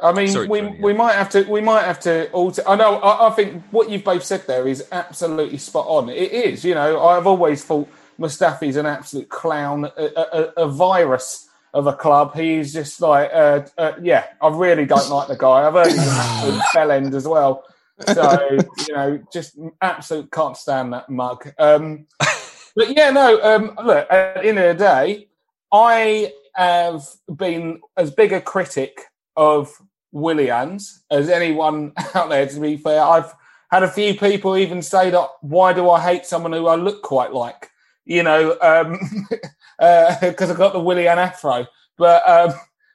[0.00, 0.84] I mean, Sorry, we, Tony, yeah.
[0.84, 2.62] we might have to we might have to alter.
[2.68, 2.98] I know.
[2.98, 6.08] I, I, think what you've both said there is absolutely spot on.
[6.08, 6.64] It is.
[6.64, 11.92] You know, I've always thought Mustafi's an absolute clown, a, a, a virus of a
[11.92, 12.34] club.
[12.34, 14.26] He's just like, uh, uh, yeah.
[14.40, 15.66] I really don't like the guy.
[15.66, 17.64] I've heard he's an absolute fell end as well.
[18.06, 21.52] So you know, just absolute can't stand that mug.
[21.58, 22.06] Um,
[22.76, 23.40] but yeah, no.
[23.42, 25.28] Um, look, at the end of the day,
[25.72, 29.02] I have been as big a critic
[29.36, 29.72] of
[30.14, 32.46] Willians as anyone out there.
[32.46, 33.32] To be fair, I've
[33.70, 37.02] had a few people even say that why do I hate someone who I look
[37.02, 37.70] quite like?
[38.04, 39.28] You know, because um,
[39.78, 41.66] uh, I've got the Willian afro.
[41.98, 42.54] But um,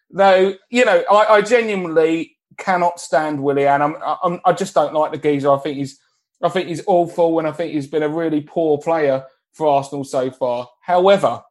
[0.09, 3.81] no, you know, I, I, genuinely cannot stand Willian.
[3.81, 5.51] I'm, I'm, I just don't like the geezer.
[5.51, 5.99] I think he's,
[6.41, 10.03] I think he's awful, and I think he's been a really poor player for Arsenal
[10.03, 10.69] so far.
[10.81, 11.43] However,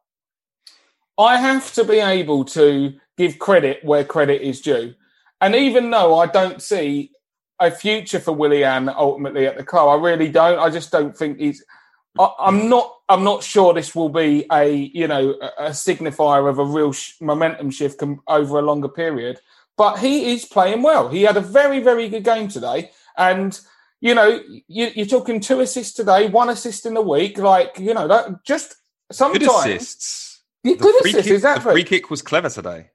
[1.17, 4.95] I have to be able to give credit where credit is due.
[5.41, 7.11] And even though I don't see
[7.59, 10.59] a future for Willian ultimately at the club, I really don't.
[10.59, 11.63] I just don't think he's.
[12.19, 12.95] I, am not.
[13.09, 16.93] I'm not sure this will be a you know a, a signifier of a real
[16.93, 19.39] sh- momentum shift com- over a longer period.
[19.77, 21.09] But he is playing well.
[21.09, 23.59] He had a very very good game today, and
[24.01, 27.37] you know you, are talking two assists today, one assist in the week.
[27.37, 28.75] Like you know that just
[29.11, 30.43] sometimes good assists.
[30.63, 31.23] Yeah, good assists.
[31.23, 31.63] Kick, exactly.
[31.63, 32.89] The free kick was clever today.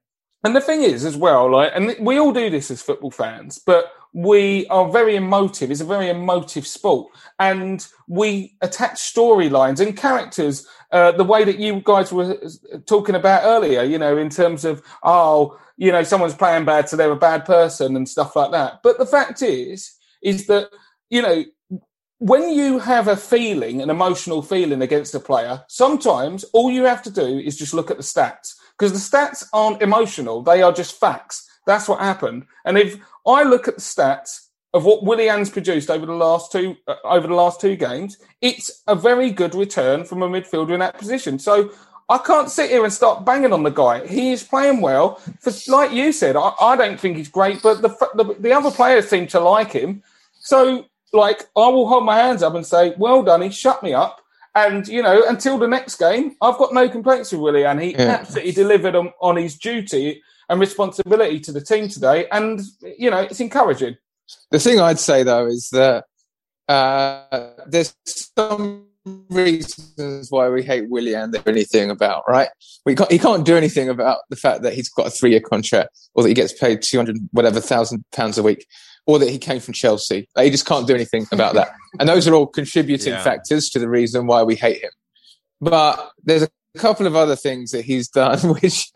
[0.44, 3.58] And the thing is, as well, like, and we all do this as football fans,
[3.58, 5.70] but we are very emotive.
[5.70, 11.58] It's a very emotive sport, and we attach storylines and characters uh, the way that
[11.58, 12.38] you guys were
[12.86, 13.82] talking about earlier.
[13.82, 17.44] You know, in terms of oh, you know, someone's playing bad, so they're a bad
[17.44, 18.80] person and stuff like that.
[18.82, 19.92] But the fact is,
[20.22, 20.70] is that
[21.10, 21.44] you know,
[22.18, 27.02] when you have a feeling, an emotional feeling against a player, sometimes all you have
[27.02, 30.72] to do is just look at the stats because the stats aren't emotional; they are
[30.72, 31.44] just facts.
[31.66, 32.46] That's what happened.
[32.64, 36.76] And if I look at the stats of what Willian's produced over the last two
[36.86, 40.80] uh, over the last two games, it's a very good return from a midfielder in
[40.80, 41.38] that position.
[41.38, 41.70] So
[42.08, 44.06] I can't sit here and start banging on the guy.
[44.06, 45.16] He is playing well.
[45.40, 48.70] For, like you said, I, I don't think he's great, but the, the, the other
[48.70, 50.02] players seem to like him.
[50.40, 53.92] So, like, I will hold my hands up and say, "Well done, he shut me
[53.92, 54.20] up."
[54.54, 57.78] And you know, until the next game, I've got no complaints with Willie, Willian.
[57.78, 58.18] He yeah.
[58.20, 60.22] absolutely delivered on, on his duty.
[60.48, 62.26] And responsibility to the team today.
[62.30, 62.60] And,
[62.98, 63.96] you know, it's encouraging.
[64.50, 66.04] The thing I'd say, though, is that
[66.68, 67.94] uh, there's
[68.36, 68.86] some
[69.30, 72.48] reasons why we hate Willian or anything about, right?
[72.84, 75.40] We can't, he can't do anything about the fact that he's got a three year
[75.40, 78.66] contract or that he gets paid 200 whatever thousand pounds a week
[79.06, 80.28] or that he came from Chelsea.
[80.36, 81.72] Like, he just can't do anything about that.
[82.00, 83.22] and those are all contributing Yeah.
[83.22, 84.90] factors to the reason why we hate him.
[85.60, 88.90] But there's a couple of other things that he's done which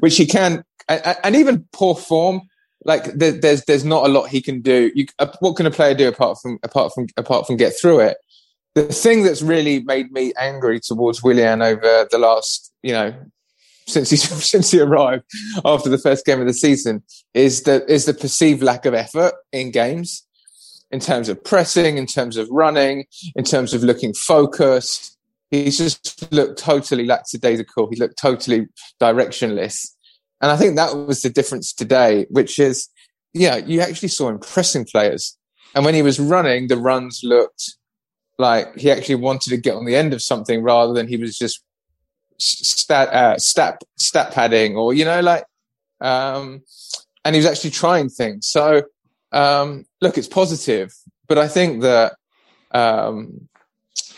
[0.00, 2.42] which he can and, even poor form.
[2.84, 4.90] Like there, there's there's not a lot he can do.
[4.94, 8.00] You, uh, what can a player do apart from apart from apart from get through
[8.00, 8.18] it?
[8.74, 13.14] The thing that's really made me angry towards Willian over the last you know
[13.88, 15.24] since he since he arrived
[15.64, 17.02] after the first game of the season
[17.34, 20.24] is the is the perceived lack of effort in games
[20.90, 25.17] in terms of pressing in terms of running in terms of looking focused
[25.50, 27.88] he's just looked totally lackadaisical.
[27.90, 28.66] He looked totally
[29.00, 29.88] directionless.
[30.40, 32.88] And I think that was the difference today, which is,
[33.34, 35.36] yeah, you actually saw him pressing players.
[35.74, 37.74] And when he was running, the runs looked
[38.38, 41.36] like he actually wanted to get on the end of something rather than he was
[41.36, 41.62] just
[42.38, 45.44] stat, uh, stat, stat padding or, you know, like,
[46.00, 46.62] um,
[47.24, 48.46] and he was actually trying things.
[48.46, 48.82] So,
[49.32, 50.94] um, look, it's positive,
[51.26, 52.14] but I think that,
[52.70, 53.48] um,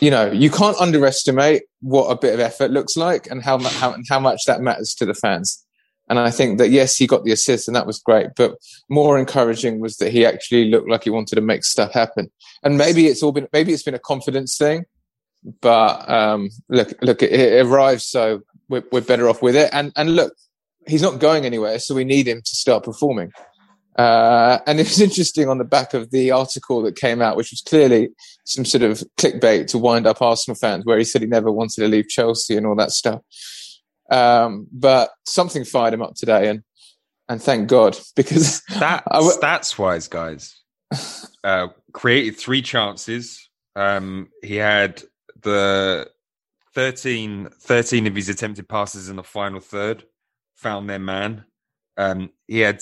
[0.01, 3.95] you know, you can't underestimate what a bit of effort looks like and how, how,
[4.09, 5.63] how much that matters to the fans.
[6.09, 8.55] And I think that, yes, he got the assist and that was great, but
[8.89, 12.29] more encouraging was that he actually looked like he wanted to make stuff happen.
[12.63, 14.85] And maybe it's all been, maybe it's been a confidence thing,
[15.61, 18.05] but, um, look, look, it, it arrives.
[18.05, 19.69] So we're, we're better off with it.
[19.71, 20.33] And, and look,
[20.87, 21.79] he's not going anywhere.
[21.79, 23.31] So we need him to start performing.
[23.97, 27.51] Uh, and it was interesting on the back of the article that came out, which
[27.51, 28.09] was clearly
[28.45, 31.81] some sort of clickbait to wind up Arsenal fans, where he said he never wanted
[31.81, 33.21] to leave Chelsea and all that stuff.
[34.09, 36.63] Um, but something fired him up today, and
[37.29, 40.59] and thank God because I w- stats wise, guys,
[41.43, 43.49] uh, created three chances.
[43.75, 45.01] Um, he had
[45.41, 46.09] the
[46.75, 50.03] 13, 13 of his attempted passes in the final third,
[50.55, 51.45] found their man.
[51.97, 52.81] Um, he had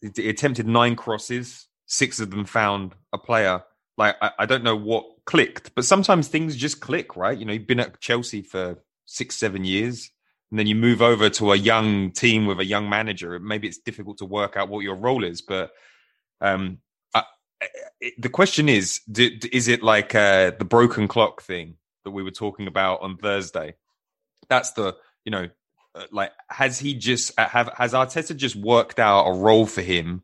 [0.00, 3.62] he attempted nine crosses, six of them found a player.
[3.96, 7.36] Like I, I don't know what clicked, but sometimes things just click, right?
[7.36, 10.10] You know, you've been at Chelsea for six, seven years,
[10.50, 13.38] and then you move over to a young team with a young manager.
[13.38, 15.72] Maybe it's difficult to work out what your role is, but
[16.40, 16.78] um,
[17.14, 17.24] I,
[18.00, 22.22] it, the question is: do, is it like uh, the broken clock thing that we
[22.22, 23.74] were talking about on Thursday?
[24.48, 25.48] That's the you know,
[26.10, 30.22] like has he just uh, have has Arteta just worked out a role for him,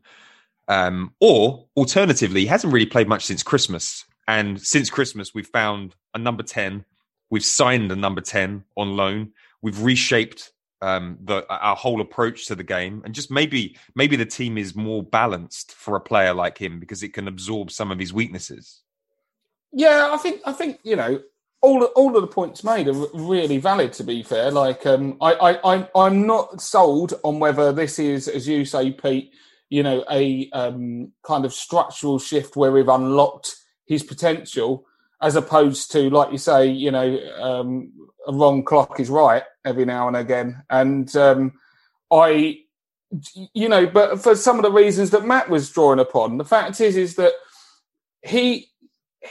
[0.67, 5.95] um, or alternatively, he hasn't really played much since Christmas, and since Christmas we've found
[6.13, 6.85] a number ten,
[7.29, 9.31] we've signed a number ten on loan,
[9.61, 14.25] we've reshaped um, the our whole approach to the game, and just maybe maybe the
[14.25, 17.99] team is more balanced for a player like him because it can absorb some of
[17.99, 18.81] his weaknesses.
[19.71, 21.21] Yeah, I think I think you know
[21.63, 23.93] all all of the points made are really valid.
[23.93, 28.27] To be fair, like um, I I I'm, I'm not sold on whether this is,
[28.27, 29.33] as you say, Pete.
[29.69, 34.85] You know, a um, kind of structural shift where we've unlocked his potential,
[35.19, 37.91] as opposed to, like you say, you know, um,
[38.27, 40.61] a wrong clock is right every now and again.
[40.69, 41.53] And um,
[42.11, 42.59] I,
[43.55, 46.79] you know, but for some of the reasons that Matt was drawing upon, the fact
[46.79, 47.33] is, is that
[48.21, 48.69] he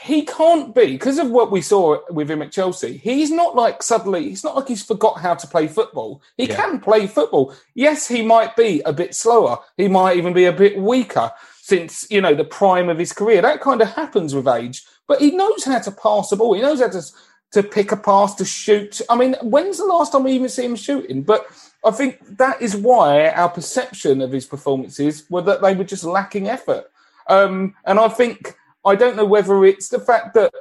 [0.01, 2.97] he can't be because of what we saw with him at Chelsea.
[2.97, 4.29] He's not like suddenly.
[4.29, 6.23] He's not like he's forgot how to play football.
[6.37, 6.57] He Yeah.
[6.57, 7.53] can play football.
[7.75, 9.59] Yes, he might be a bit slower.
[9.77, 13.43] He might even be a bit weaker since you know the prime of his career.
[13.43, 14.83] That kind of happens with age.
[15.07, 16.55] But he knows how to pass the ball.
[16.55, 17.03] He knows how to
[17.53, 19.03] to pick a pass to shoot.
[19.11, 21.23] I mean, when's the last time we even see him shooting?
[21.23, 21.47] But
[21.85, 26.05] I think that is why our perception of his performances were that they were just
[26.05, 26.91] lacking effort.
[27.29, 30.53] Um, and I think I don't know whether it's the fact that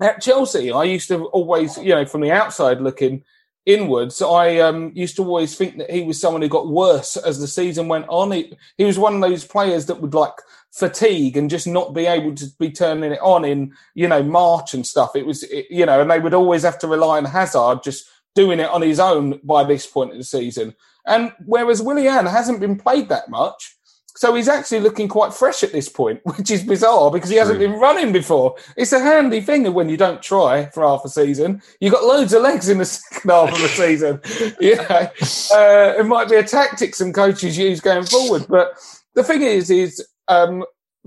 [0.00, 3.24] at Chelsea, I used to always, you know, from the outside looking
[3.66, 7.38] inwards, I um, used to always think that he was someone who got worse as
[7.38, 8.32] the season went on.
[8.32, 10.34] He, he was one of those players that would like
[10.72, 14.72] fatigue and just not be able to be turning it on in, you know, March
[14.72, 15.14] and stuff.
[15.14, 18.08] It was, it, you know, and they would always have to rely on Hazard just
[18.34, 20.74] doing it on his own by this point of the season.
[21.06, 23.76] And whereas Willian hasn't been played that much,
[24.16, 27.58] so he's actually looking quite fresh at this point, which is bizarre because he hasn't
[27.58, 28.56] been running before.
[28.76, 31.62] It's a handy thing when you don't try for half a season.
[31.80, 34.20] You've got loads of legs in the second half of the season.
[34.60, 35.08] You know,
[35.54, 38.46] uh, it might be a tactic some coaches use going forward.
[38.48, 38.74] But
[39.14, 40.64] the thing is, is um,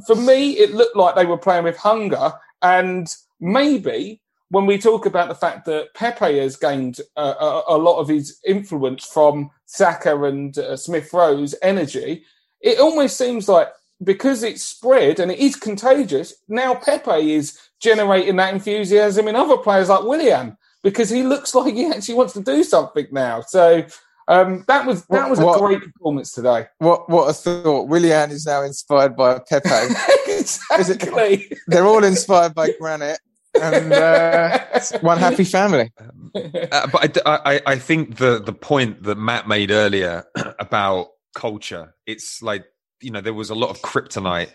[0.07, 5.05] for me, it looked like they were playing with hunger, and maybe when we talk
[5.05, 9.49] about the fact that Pepe has gained uh, a, a, lot of his influence from
[9.65, 12.23] Saka and uh, Smith Rowe's energy,
[12.63, 13.67] it almost seems like
[14.03, 19.57] because it's spread and it is contagious, now Pepe is generating that enthusiasm in other
[19.57, 23.41] players like Willian because he looks like he actually wants to do something now.
[23.41, 23.85] So
[24.29, 26.67] um, that was that was what, a great performance today.
[26.77, 27.89] What what a thought!
[27.89, 29.69] Willian is now inspired by Pepe.
[30.27, 31.51] exactly.
[31.67, 33.19] They're all inspired by Granit.
[33.61, 34.59] and uh,
[35.01, 35.91] one happy family.
[36.33, 40.23] Uh, but I, I, I think the the point that Matt made earlier
[40.59, 42.65] about culture, it's like
[43.01, 44.51] you know there was a lot of kryptonite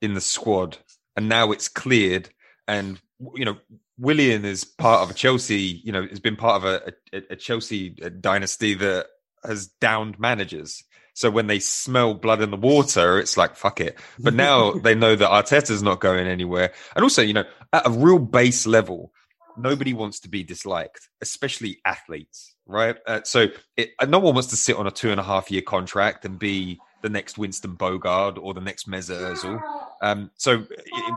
[0.00, 0.78] in the squad,
[1.16, 2.28] and now it's cleared,
[2.68, 3.00] and
[3.34, 3.56] you know
[3.98, 7.36] Willian is part of a Chelsea, you know, has been part of a, a, a
[7.36, 9.06] Chelsea dynasty that
[9.44, 10.82] has downed managers.
[11.14, 13.98] So when they smell blood in the water, it's like fuck it.
[14.18, 17.90] But now they know that Arteta's not going anywhere, and also, you know, at a
[17.90, 19.12] real base level,
[19.56, 22.96] nobody wants to be disliked, especially athletes, right?
[23.06, 25.62] Uh, so it, no one wants to sit on a two and a half year
[25.62, 29.60] contract and be the next Winston Bogarde or the next Mesut Ozil.
[30.02, 30.64] Um, so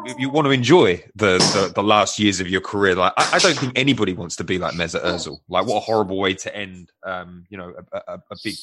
[0.05, 3.35] if you want to enjoy the, the, the last years of your career, like I,
[3.35, 5.39] I, don't think anybody wants to be like Mesut Ozil.
[5.47, 8.55] Like what a horrible way to end, um, you know, a, a, a, big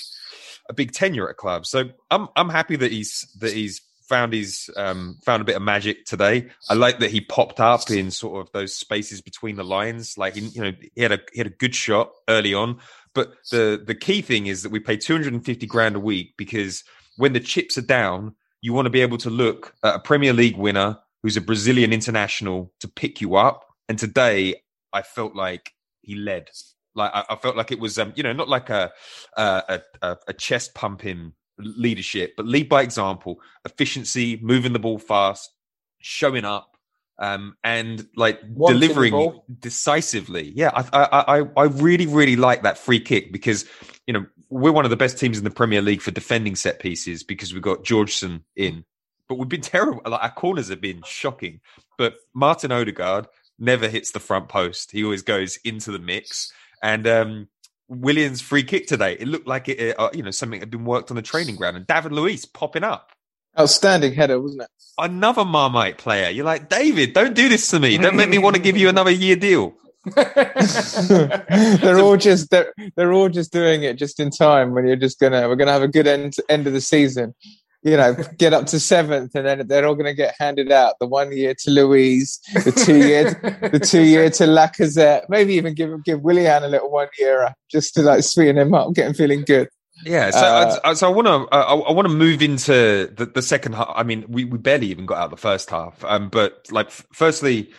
[0.68, 1.66] a big tenure at a club.
[1.66, 3.80] So I'm I'm happy that he's that he's
[4.13, 6.51] found his um, found a bit of magic today.
[6.69, 10.19] I like that he popped up in sort of those spaces between the lines.
[10.19, 12.79] Like he, you know, he had a he had a good shot early on.
[13.15, 16.85] But the the key thing is that we pay 250 grand a week because
[17.17, 20.35] when the chips are down, you want to be able to look at a Premier
[20.35, 23.65] League winner who's a Brazilian international to pick you up.
[23.89, 24.57] And today,
[24.93, 26.51] I felt like he led.
[26.95, 28.93] Like I, I felt like it was, um, you know, not like a
[29.39, 35.53] a, a, a chest pumping leadership, but lead by example, efficiency, moving the ball fast,
[35.99, 36.77] showing up,
[37.19, 40.53] um, and like Wanting delivering decisively.
[40.55, 43.65] Yeah, I, I, I, I really, really like that free kick because
[44.07, 46.79] you know we're one of the best teams in the Premier League for defending set
[46.81, 48.85] pieces because we've got Georgson in,
[49.29, 50.03] but we've been terrible.
[50.05, 51.61] Like our corners have been shocking.
[51.99, 53.29] But Martin Odegaard
[53.59, 56.53] never hits the front post; he always goes into the mix.
[56.83, 57.49] And um,
[58.01, 61.11] Willian's free kick today, it looked like it, uh, you know, something had been worked
[61.11, 63.11] on the training ground, and David Luiz popping up.
[63.59, 64.68] Outstanding header, wasn't it?
[64.97, 66.30] Another Marmite player.
[66.30, 67.99] You're like, David, don't do this to me.
[67.99, 69.74] Don't make me want to give you another year deal.
[70.16, 75.20] they're all just they're, they're all just doing it just in time when you're just
[75.20, 77.32] gonna we're gonna have a good end end of the season
[77.83, 81.07] you know get up to seventh and then they're all gonna get handed out the
[81.07, 83.30] one year to Luiz, the two year
[83.70, 87.95] the two year to Lacazette maybe even give give Willian a little one year just
[87.95, 89.68] to like sweeten him up get him feeling good
[90.05, 93.30] yeah, so uh, I, so I want to I, I want to move into the,
[93.33, 93.93] the second half.
[93.95, 96.03] I mean, we, we barely even got out the first half.
[96.05, 97.70] Um, but like, firstly,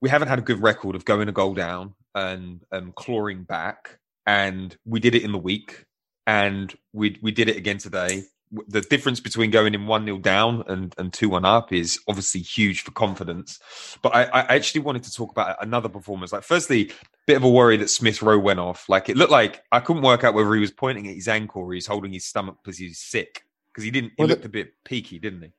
[0.00, 3.98] we haven't had a good record of going a goal down and um, clawing back,
[4.26, 5.84] and we did it in the week,
[6.26, 8.24] and we we did it again today.
[8.68, 12.40] The difference between going in one 0 down and and two one up is obviously
[12.40, 13.60] huge for confidence.
[14.02, 16.32] But I, I actually wanted to talk about another performance.
[16.32, 16.92] Like, firstly,
[17.26, 18.88] bit of a worry that Smith Rowe went off.
[18.88, 21.62] Like, it looked like I couldn't work out whether he was pointing at his ankle
[21.62, 23.44] or he's holding his stomach because he's sick.
[23.72, 24.12] Because he didn't.
[24.16, 25.52] He well, looked a bit peaky, didn't he?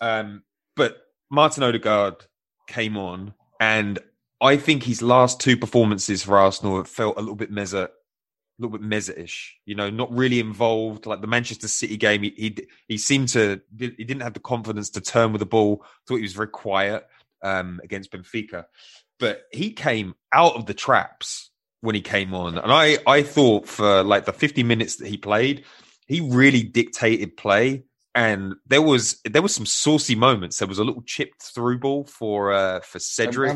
[0.00, 0.42] Um,
[0.76, 0.98] but
[1.30, 2.24] Martin Odegaard
[2.68, 3.98] came on and
[4.40, 7.88] I think his last two performances for Arsenal felt a little bit Mesut,
[8.58, 9.56] a little bit Mesut-ish.
[9.64, 11.06] You know, not really involved.
[11.06, 12.56] Like the Manchester City game, he, he
[12.88, 15.84] he, seemed to he didn't have the confidence to turn with the ball.
[16.06, 17.06] Thought he was very quiet
[17.42, 18.66] um, against Benfica,
[19.18, 21.50] but he came out of the traps
[21.80, 25.16] when he came on, and I I thought for like the fifty minutes that he
[25.16, 25.64] played,
[26.06, 27.84] he really dictated play
[28.16, 30.58] and there was there was some saucy moments.
[30.58, 33.52] There was a little chipped through ball for uh, for Cedric.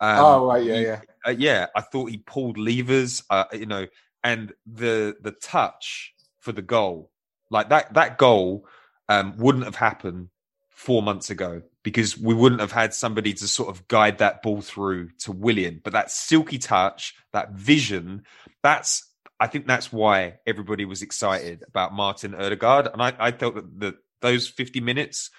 [0.00, 1.66] Um, oh right, yeah, yeah, uh, yeah.
[1.74, 3.86] I thought he pulled levers, uh, you know,
[4.24, 7.12] and the the touch for the goal,
[7.50, 8.66] like that that goal,
[9.08, 10.30] um, wouldn't have happened
[10.70, 14.60] four months ago because we wouldn't have had somebody to sort of guide that ball
[14.60, 15.80] through to Willian.
[15.84, 18.24] But that silky touch, that vision,
[18.62, 19.06] that's
[19.38, 23.78] I think that's why everybody was excited about Martin Odegaard, and I, I felt that
[23.78, 25.30] the, those 50 minutes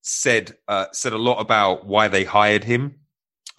[0.00, 2.96] said uh, said a lot about why they hired him.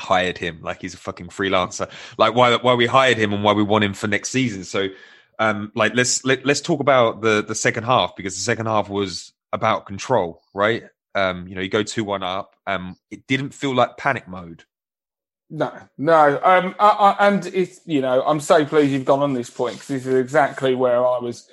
[0.03, 1.89] Hired him like he's a fucking freelancer.
[2.17, 4.63] Like why why we hired him and why we want him for next season.
[4.63, 4.89] So,
[5.39, 8.89] um, like let's let, let's talk about the the second half because the second half
[8.89, 10.83] was about control, right?
[11.15, 12.55] Um, you know, you go two one up.
[12.67, 14.65] Um, it didn't feel like panic mode
[15.53, 19.33] no, no, um, I, I, and it's you know I'm so pleased you've gone on
[19.33, 21.47] this point because this is exactly where I was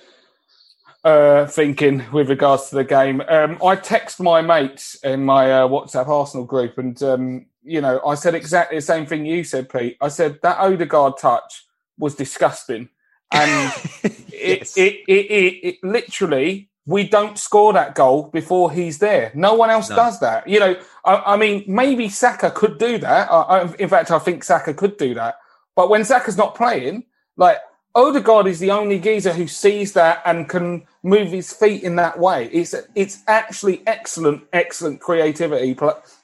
[1.05, 3.21] uh, thinking with regards to the game.
[3.29, 8.01] Um, I text my mates in my uh, WhatsApp Arsenal group, and um, you know,
[8.07, 9.97] I said exactly the same thing you said, Pete.
[10.01, 11.65] I said that Odegaard touch
[11.99, 12.89] was disgusting,
[13.33, 13.73] and
[14.33, 14.77] Yes.
[14.77, 19.31] it, it, it, it, it literally we don't score that goal before he's there.
[19.35, 19.97] No one else No.
[19.97, 20.49] does that.
[20.49, 23.31] You know, I, I mean, maybe Saka could do that.
[23.31, 25.37] I, I, in fact, I think Saka could do that.
[25.77, 27.05] But when Saka's not playing,
[27.37, 27.59] like
[27.95, 32.19] Odegaard is the only geezer who sees that and can move his feet in that
[32.19, 32.47] way.
[32.53, 35.75] It's it's actually excellent, excellent creativity,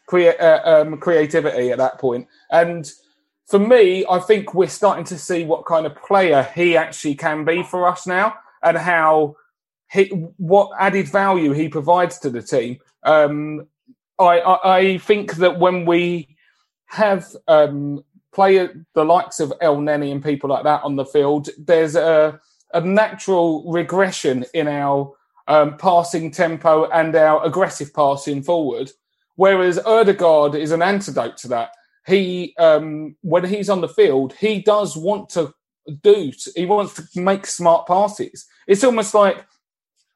[0.06, 2.26] crea- uh, um, creativity at that point.
[2.50, 2.90] And
[3.46, 7.44] for me, I think we're starting to see what kind of player he actually can
[7.44, 9.36] be for us now, and how
[9.92, 10.06] he,
[10.38, 12.78] what added value he provides to the team.
[13.04, 13.68] Um,
[14.18, 16.36] I, I, I think that when we
[16.86, 18.04] have um,
[18.34, 22.40] player the likes of Elneny and people like that on the field, there's a,
[22.74, 25.12] a natural regression in our
[25.48, 28.90] um, passing tempo and our aggressive passing forward.
[29.36, 31.70] Whereas Odegaard is an antidote to that.
[32.06, 35.52] He, um, when he's on the field, he does want to
[36.02, 36.32] do.
[36.54, 38.46] He wants to make smart passes.
[38.66, 39.44] It's almost like,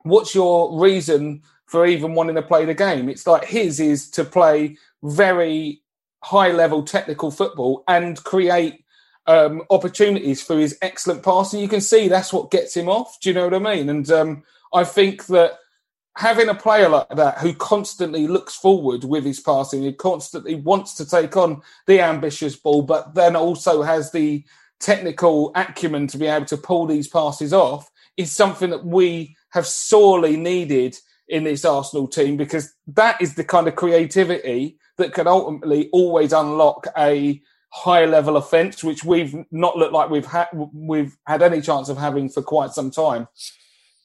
[0.03, 3.09] what's your reason for even wanting to play the game?
[3.09, 5.83] It's like his is to play very
[6.23, 8.85] high level technical football and create
[9.27, 11.61] um, opportunities for his excellent passing.
[11.61, 13.19] You can see that's what gets him off.
[13.21, 13.89] Do you know what I mean?
[13.89, 14.43] And um,
[14.73, 15.59] I think that
[16.17, 20.95] having a player like that who constantly looks forward with his passing, who constantly wants
[20.95, 24.45] to take on the ambitious ball, but then also has the
[24.81, 29.67] technical acumen to be able to pull these passes off, is something that we have
[29.67, 30.97] sorely needed
[31.29, 36.33] in this Arsenal team because that is the kind of creativity that can ultimately always
[36.33, 37.41] unlock a
[37.71, 41.97] high level offence, which we've not looked like we've had we've had any chance of
[41.97, 43.29] having for quite some time.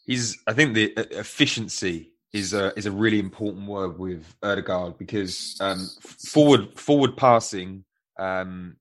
[0.05, 0.41] He's.
[0.47, 5.57] I think the uh, efficiency is a is a really important word with Odegaard because
[5.61, 7.85] um, forward forward passing,
[8.19, 8.75] um,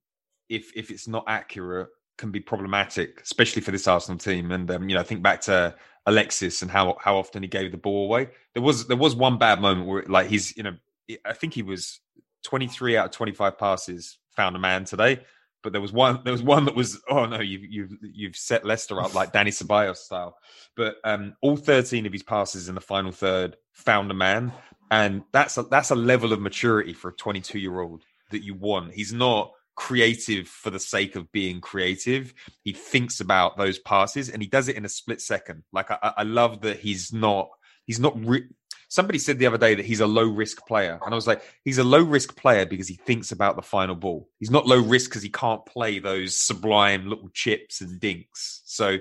[0.49, 4.51] if if it's not accurate, can be problematic, especially for this Arsenal team.
[4.51, 5.75] And um, you know, think back to
[6.07, 8.29] Alexis and how how often he gave the ball away.
[8.55, 10.77] There was there was one bad moment where like he's you know
[11.25, 12.01] I think he was
[12.43, 15.21] twenty three out of twenty five passes found a man today.
[15.65, 16.21] But there was one.
[16.23, 17.01] There was one that was.
[17.09, 17.41] Oh no!
[17.41, 20.37] You've you've you've set Leicester up like Dani Ceballos style.
[20.77, 24.53] But um, all thirteen of his passes in the final third found a man,
[24.91, 28.55] and that's a, that's a level of maturity for a twenty-two year old that you
[28.55, 28.93] want.
[28.93, 32.35] He's not creative for the sake of being creative.
[32.63, 35.63] He thinks about those passes, and he does it in a split second.
[35.73, 37.49] Like I, I I love that he's not.
[37.87, 38.15] He's not.
[38.23, 38.49] Re-
[38.95, 41.01] Somebody said the other day that he's a low risk player.
[41.05, 43.97] And I was like, he's a low risk player because he thinks about the final
[43.97, 44.29] ball.
[44.39, 48.63] He's not low risk because he can't play those sublime little chips and dinks.
[48.67, 48.99] So,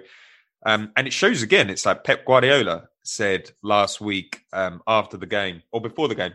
[0.66, 5.28] um, and it shows again, it's like Pep Guardiola said last week um, after the
[5.28, 6.34] game or before the game.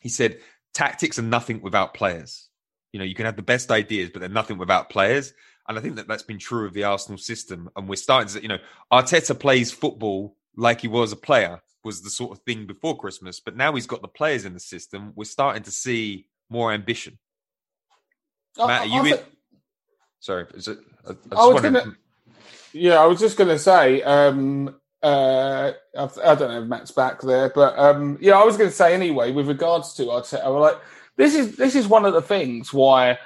[0.00, 0.38] He said,
[0.72, 2.48] tactics are nothing without players.
[2.92, 5.34] You know, you can have the best ideas, but they're nothing without players.
[5.68, 7.68] And I think that that's been true of the Arsenal system.
[7.76, 8.58] And we're starting to, you know,
[8.90, 13.38] Arteta plays football like he was a player was the sort of thing before Christmas,
[13.38, 15.12] but now he's got the players in the system.
[15.14, 17.16] We're starting to see more ambition.
[18.58, 19.18] I- Matt, are you I in?
[20.18, 20.78] Sorry, is it?
[21.08, 21.96] I, I I was gonna-
[22.72, 27.22] Yeah, I was just going to say, um, uh, I've- don't know if Matt's back
[27.22, 30.48] there, but um, yeah, I was going to say anyway, with regards to Arteta, I
[30.48, 30.82] was like,
[31.16, 33.18] this is this is one of the things why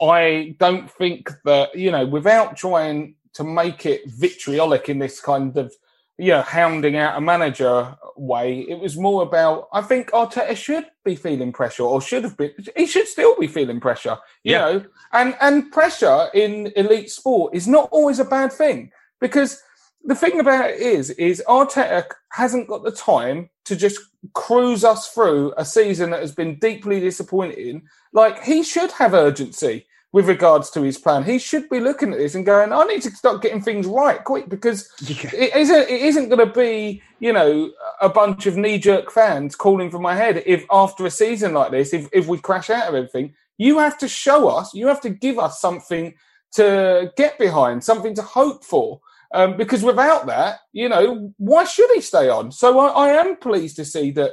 [0.00, 5.56] I don't think that you know, without trying to make it vitriolic in this kind
[5.58, 5.72] of
[6.18, 11.14] know hounding out a manager way, it was more about I think Arteta should be
[11.14, 12.52] feeling pressure, or should have been.
[12.76, 14.58] He should still be feeling pressure, you Yeah.
[14.60, 18.90] know, and and pressure in elite sport is not always a bad thing
[19.20, 19.62] because
[20.04, 23.98] the thing about it is is Arteta hasn't got the time to just
[24.34, 27.82] cruise us through a season that has been deeply disappointing.
[28.12, 29.86] Like he should have urgency
[30.16, 31.24] with regards to his plan.
[31.24, 34.24] He should be looking at this and going, "I need to start getting things right
[34.24, 38.78] quick," because it isn't it isn't going to be you know a bunch of knee
[38.78, 42.38] jerk fans calling for my head if after a season like this, if if we
[42.38, 46.14] crash out of everything, you have to show us, you have to give us something
[46.52, 49.02] to get behind, something to hope for.
[49.34, 52.52] Um, because without that, you know, why should he stay on?
[52.52, 54.30] So I, I am pleased to see that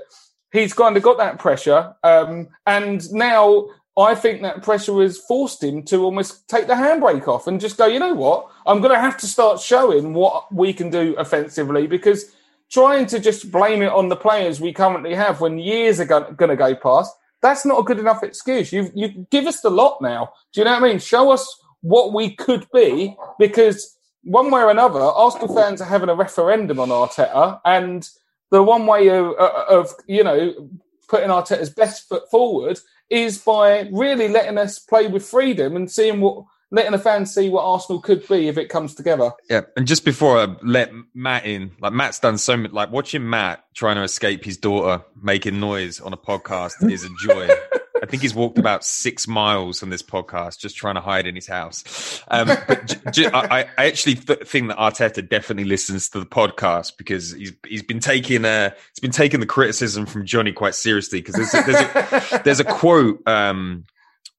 [0.53, 1.93] he's kind of got that pressure.
[2.03, 7.27] Um, and now I think that pressure has forced him to almost take the handbrake
[7.27, 8.49] off and just go, you know what?
[8.65, 12.33] I'm going to have to start showing what we can do offensively because
[12.71, 16.49] trying to just blame it on the players we currently have when years are going
[16.49, 18.73] to go past, that's not a good enough excuse.
[18.73, 20.31] You you give us the lot now.
[20.53, 20.99] Do you know what I mean?
[20.99, 26.09] Show us what we could be because one way or another, Arsenal fans are having
[26.09, 28.09] a referendum on Arteta, and
[28.49, 30.69] the one way of, of you know
[31.07, 32.79] putting Arteta's best foot forward
[33.09, 37.49] is by really letting us play with freedom and seeing what letting the fans see
[37.49, 39.31] what Arsenal could be if it comes together.
[39.49, 42.71] Yeah, and just before I let Matt in, like Matt's done so much.
[42.71, 47.09] Like watching Matt trying to escape his daughter making noise on a podcast is a
[47.21, 47.47] joy.
[48.03, 51.35] I think he's walked about six miles on this podcast just trying to hide in
[51.35, 52.21] his house.
[52.27, 56.25] Um, but j- j- I, I actually th- think that Arteta definitely listens to the
[56.25, 60.75] podcast because he's he's been taking uh he's been taking the criticism from Johnny quite
[60.75, 63.85] seriously because there's a, there's a, there's a quote um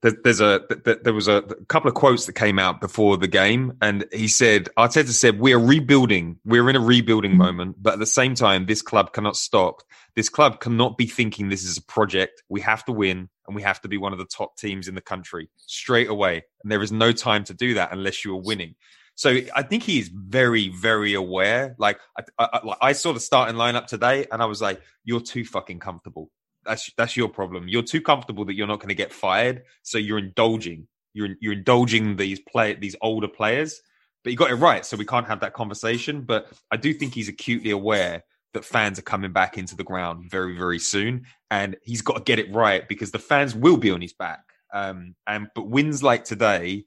[0.03, 0.61] there's a
[1.03, 4.69] there was a couple of quotes that came out before the game, and he said
[4.77, 7.43] Arteta said we are rebuilding, we're in a rebuilding mm-hmm.
[7.43, 9.83] moment, but at the same time, this club cannot stop.
[10.15, 12.43] This club cannot be thinking this is a project.
[12.51, 14.95] We have to win, and we have to be one of the top teams in
[14.95, 16.45] the country straight away.
[16.63, 18.75] And there is no time to do that unless you are winning.
[19.17, 21.77] So I think he is very, very aware.
[21.79, 25.45] Like I, I, I saw the starting lineup today, and I was like, "You're too
[25.45, 26.31] fucking comfortable
[26.65, 27.69] that's that's your problem.
[27.69, 30.89] You're too comfortable that you're not going to get fired, so you're indulging.
[31.13, 33.81] You're you're indulging these play these older players.
[34.23, 36.23] But you got it right, so we can't have that conversation.
[36.23, 38.25] But I do think he's acutely aware
[38.55, 42.23] that fans are coming back into the ground very very soon, and he's got to
[42.23, 44.41] get it right because the fans will be on his back.
[44.73, 46.85] Um, and but wins like today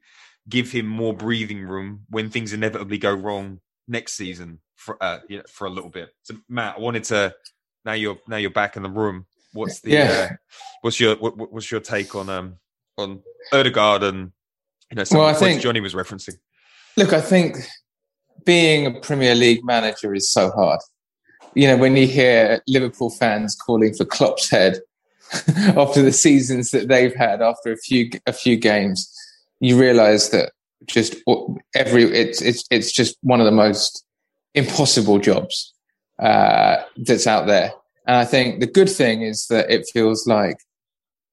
[0.49, 5.37] give him more breathing room when things inevitably go wrong next season for uh, you
[5.37, 6.09] know, for a little bit.
[6.23, 7.33] So Matt, I wanted to
[7.85, 9.25] now you're now you're back in the room.
[9.53, 10.29] What's the yeah.
[10.31, 10.35] uh,
[10.81, 12.55] what's your what, what's your take on um
[12.97, 13.21] on
[13.53, 14.31] Odegaard and
[14.91, 16.35] you know some well, I think, Johnny was referencing?
[16.95, 17.57] Look, I think
[18.45, 20.79] being a Premier League manager is so hard.
[21.53, 24.79] You know, when you hear Liverpool fans calling for Klopp's head
[25.57, 29.11] after the seasons that they've had after a few a few games,
[29.59, 30.51] you realise that
[30.85, 31.15] just
[31.75, 34.05] every it's it's it's just one of the most
[34.53, 35.73] impossible jobs
[36.19, 37.71] uh, that's out there.
[38.07, 40.57] And I think the good thing is that it feels like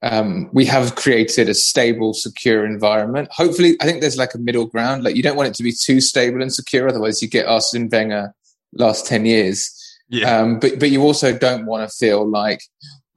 [0.03, 3.29] um, we have created a stable, secure environment.
[3.31, 5.05] Hopefully, I think there's like a middle ground.
[5.05, 7.89] Like you don't want it to be too stable and secure, otherwise you get Arsene
[7.89, 8.35] Wenger
[8.75, 9.71] last ten years.
[10.09, 10.39] Yeah.
[10.39, 12.61] Um, but but you also don't want to feel like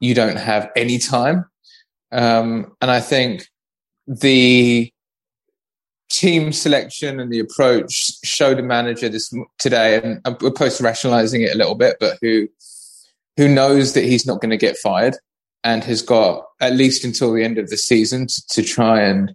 [0.00, 1.44] you don't have any time.
[2.12, 3.46] Um, and I think
[4.06, 4.90] the
[6.10, 11.54] team selection and the approach showed a manager this today, and we're post rationalizing it
[11.54, 12.48] a little bit, but who
[13.36, 15.16] who knows that he's not going to get fired
[15.64, 19.34] and has got at least until the end of the season to, to try and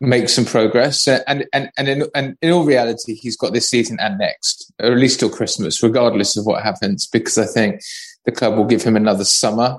[0.00, 1.06] make some progress.
[1.06, 4.92] And and and in, and in all reality, he's got this season and next, or
[4.92, 7.80] at least till Christmas, regardless of what happens, because I think
[8.24, 9.78] the club will give him another summer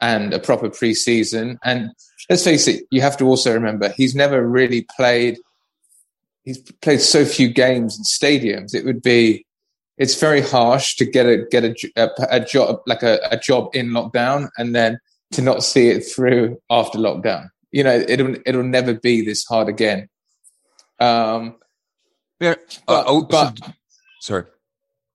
[0.00, 1.58] and a proper pre-season.
[1.62, 1.90] And
[2.28, 5.38] let's face it, you have to also remember he's never really played.
[6.44, 8.74] He's played so few games in stadiums.
[8.74, 9.44] It would be
[9.98, 13.68] it's very harsh to get a get a, a, a job like a, a, job
[13.74, 14.98] in lockdown and then
[15.32, 17.50] to not see it through after lockdown.
[17.72, 20.08] You know, it'll it'll never be this hard again.
[20.98, 21.56] Um,
[22.40, 22.54] yeah,
[22.88, 23.72] uh, but, oh, but so,
[24.20, 24.44] sorry,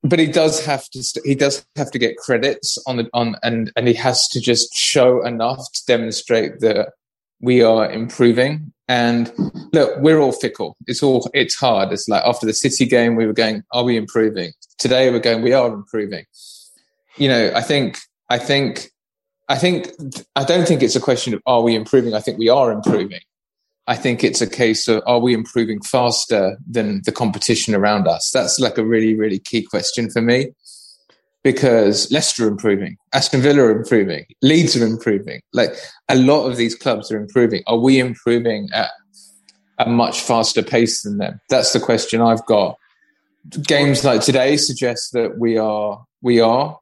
[0.04, 3.72] but he does have to he does have to get credits on the on and
[3.76, 6.94] and he has to just show enough to demonstrate that
[7.42, 9.32] we are improving and
[9.74, 10.78] look, we're all fickle.
[10.88, 11.92] It's all it's hard.
[11.92, 15.42] It's like after the City game, we were going, "Are we improving?" Today, we're going,
[15.42, 16.26] "We are improving."
[17.18, 17.98] You know, I think,
[18.30, 18.92] I think,
[19.48, 19.92] I think,
[20.36, 22.14] I don't think it's a question of are we improving.
[22.14, 23.22] I think we are improving.
[23.88, 28.32] I think it's a case of are we improving faster than the competition around us?
[28.32, 30.54] That's like a really, really key question for me
[31.44, 35.42] because Leicester are improving, Aston Villa are improving, Leeds are improving.
[35.54, 35.76] Like
[36.10, 37.62] a lot of these clubs are improving.
[37.68, 38.90] Are we improving at
[39.78, 41.40] a much faster pace than them?
[41.50, 42.78] That's the question I've got.
[43.68, 46.80] Games like today suggest that we are, we are,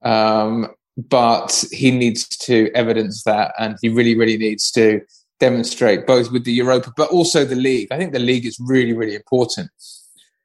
[0.00, 5.00] um, but he needs to evidence that, and he really, really needs to
[5.38, 7.88] demonstrate both with the Europa, but also the league.
[7.90, 9.70] I think the league is really, really important.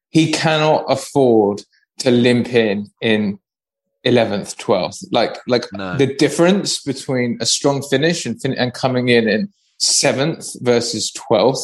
[0.09, 1.63] He cannot afford
[1.99, 3.39] to limp in in
[4.05, 5.05] 11th, 12th.
[5.11, 5.95] Like, like no.
[5.95, 11.63] the difference between a strong finish and, fin- and coming in in seventh versus 12th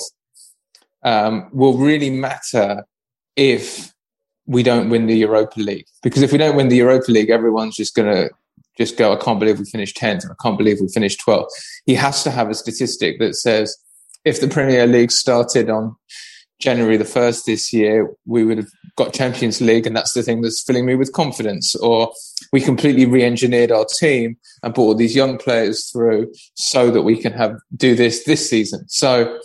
[1.03, 2.85] um, will really matter
[3.35, 3.93] if
[4.45, 5.87] we don't win the Europa League.
[6.03, 8.29] Because if we don't win the Europa League, everyone's just going to
[8.77, 11.47] just go, I can't believe we finished 10th or I can't believe we finished 12th.
[11.85, 13.75] He has to have a statistic that says
[14.25, 15.95] if the Premier League started on
[16.59, 20.41] January the 1st this year, we would have got Champions League, and that's the thing
[20.41, 21.75] that's filling me with confidence.
[21.75, 22.11] Or
[22.51, 27.03] we completely re engineered our team and brought all these young players through so that
[27.03, 28.87] we can have do this this season.
[28.89, 29.39] So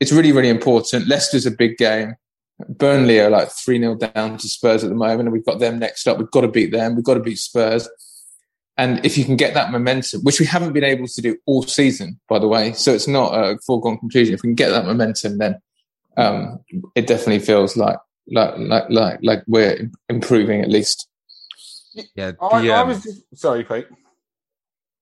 [0.00, 1.08] it's really, really important.
[1.08, 2.14] Leicester's a big game.
[2.68, 5.78] Burnley are like 3 0 down to Spurs at the moment, and we've got them
[5.78, 6.18] next up.
[6.18, 6.94] We've got to beat them.
[6.94, 7.88] We've got to beat Spurs.
[8.80, 11.62] And if you can get that momentum, which we haven't been able to do all
[11.64, 14.32] season, by the way, so it's not a foregone conclusion.
[14.32, 15.60] If we can get that momentum, then
[16.16, 16.60] um,
[16.94, 21.06] it definitely feels like like like like like we're improving at least.
[22.14, 23.86] Yeah, I, the, I um, was just, sorry, Pete.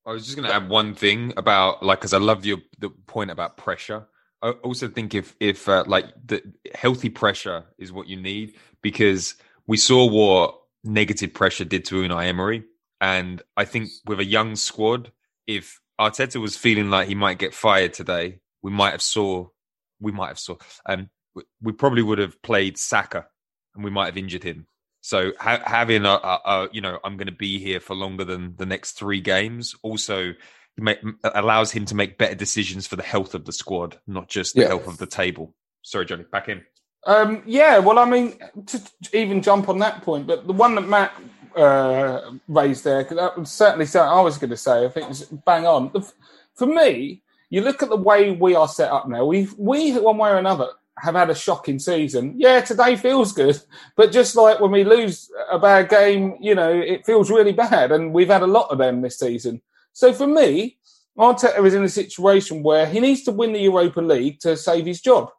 [0.05, 2.91] I was just going to add one thing about like because I love your the
[2.91, 4.09] point about pressure.
[4.43, 6.43] I also think if if uh, like the
[6.75, 9.37] healthy pressure is what you need because
[9.69, 12.65] we saw what negative pressure did to Unai Emery,
[13.01, 15.13] and I think with a young squad,
[15.47, 19.49] if Arteta was feeling like he might get fired today, we might have saw
[20.01, 23.27] we might have saw um we- we probably would have played Saka
[23.75, 24.67] and we might have injured him.
[25.01, 28.25] So ha- having a, a, a you know I'm going to be here for longer
[28.25, 30.35] than the next three games also
[30.77, 34.55] make, allows him to make better decisions for the health of the squad, not just
[34.55, 34.69] the Yeah.
[34.69, 35.55] health of the table.
[35.83, 36.65] Sorry, Johnny, back in.
[37.07, 40.75] Um, yeah, well, I mean, to to even jump on that point, but the one
[40.77, 41.13] that Matt
[41.57, 44.85] uh, raised there, that was certainly something I was going to say.
[44.85, 45.93] I think it's bang on.
[46.55, 49.25] For me, you look at the way we are set up now.
[49.25, 50.69] We we one way or another
[50.99, 52.35] have had a shocking season.
[52.37, 53.61] Yeah, today feels good,
[53.97, 57.93] but just like when we lose a bad game, you know, it feels really bad,
[57.93, 59.63] and we've had a lot of them this season.
[59.93, 60.79] So for me,
[61.19, 64.87] Arteta is in a situation where he needs to win the Europa League to save
[64.87, 65.31] his job.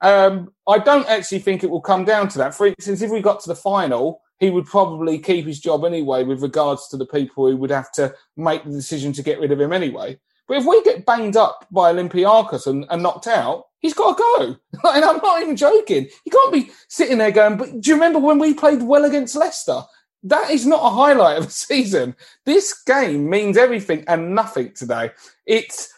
[0.00, 2.54] Um, I don't actually think it will come down to that.
[2.54, 6.24] For instance, if we got to the final, he would probably keep his job anyway,
[6.24, 9.52] with regards to the people who would have to make the decision to get rid
[9.52, 10.18] of him anyway.
[10.46, 14.22] But if we get banged up by Olympiacos and, and knocked out, he's got to
[14.22, 14.56] go.
[14.94, 16.08] and I'm not even joking.
[16.24, 19.36] He can't be sitting there going, but do you remember when we played well against
[19.36, 19.82] Leicester?
[20.22, 22.16] That is not a highlight of a season.
[22.44, 25.10] This game means everything and nothing today.
[25.46, 25.88] It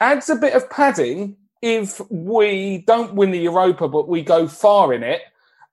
[0.00, 4.94] adds a bit of padding if we don't win the Europa, but we go far
[4.94, 5.22] in it.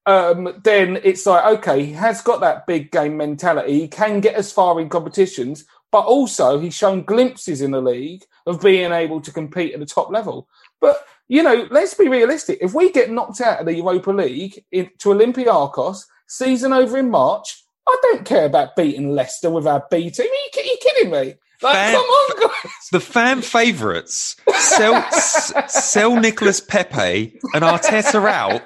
[0.08, 3.82] Um, then it's like, okay, he has got that big game mentality.
[3.82, 8.24] He can get as far in competitions, but also he's shown glimpses in the league
[8.46, 10.48] of being able to compete at the top level.
[10.80, 10.98] But,
[11.28, 12.60] you know, let's be realistic.
[12.62, 17.10] If we get knocked out of the Europa League in, to Olympiacos, season over in
[17.10, 20.28] March, I don't care about beating Leicester with our B team.
[20.28, 21.34] Are you, are you kidding me?
[21.62, 22.72] Like, Fan- come on, guys.
[22.92, 28.62] The fan favourites sell s- sell Nicholas Pepe and Arteta out.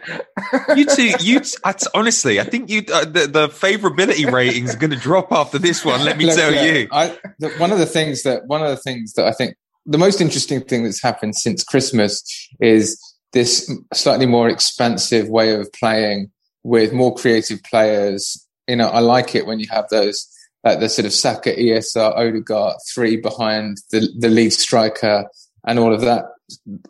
[0.76, 4.76] You two, you t- I t- honestly, I think you uh, the, the favourability ratings
[4.76, 6.04] are going to drop after this one.
[6.04, 6.88] Let me Look, tell you.
[6.92, 9.56] I, the, one of the things that one of the things that I think
[9.86, 12.22] the most interesting thing that's happened since Christmas
[12.60, 13.00] is
[13.32, 16.32] this slightly more expansive way of playing
[16.64, 18.46] with more creative players.
[18.68, 20.28] You know, I like it when you have those
[20.64, 25.26] like the sort of Saka, ESR, Odegaard three behind the the lead striker
[25.66, 26.26] and all of that.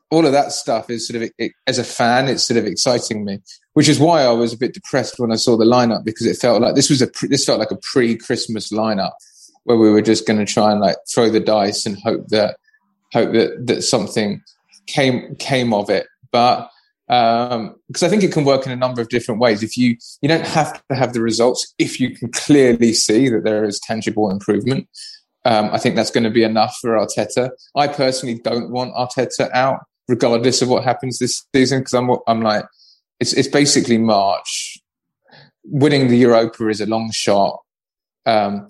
[0.09, 3.25] All of that stuff is sort of it, as a fan, it's sort of exciting
[3.25, 3.39] me,
[3.73, 6.37] which is why I was a bit depressed when I saw the lineup because it
[6.37, 9.11] felt like this was a pre, this felt like a pre-Christmas lineup
[9.65, 12.55] where we were just going to try and like throw the dice and hope that
[13.11, 14.41] hope that that something
[14.87, 16.07] came came of it.
[16.31, 16.69] But
[17.09, 19.63] um, because I think it can work in a number of different ways.
[19.63, 23.43] If you you don't have to have the results if you can clearly see that
[23.43, 24.87] there is tangible improvement.
[25.45, 27.49] Um, I think that's going to be enough for Arteta.
[27.75, 32.41] I personally don't want Arteta out, regardless of what happens this season, because I'm I'm
[32.41, 32.65] like
[33.19, 34.77] it's it's basically March.
[35.63, 37.59] Winning the Europa is a long shot.
[38.25, 38.69] Um,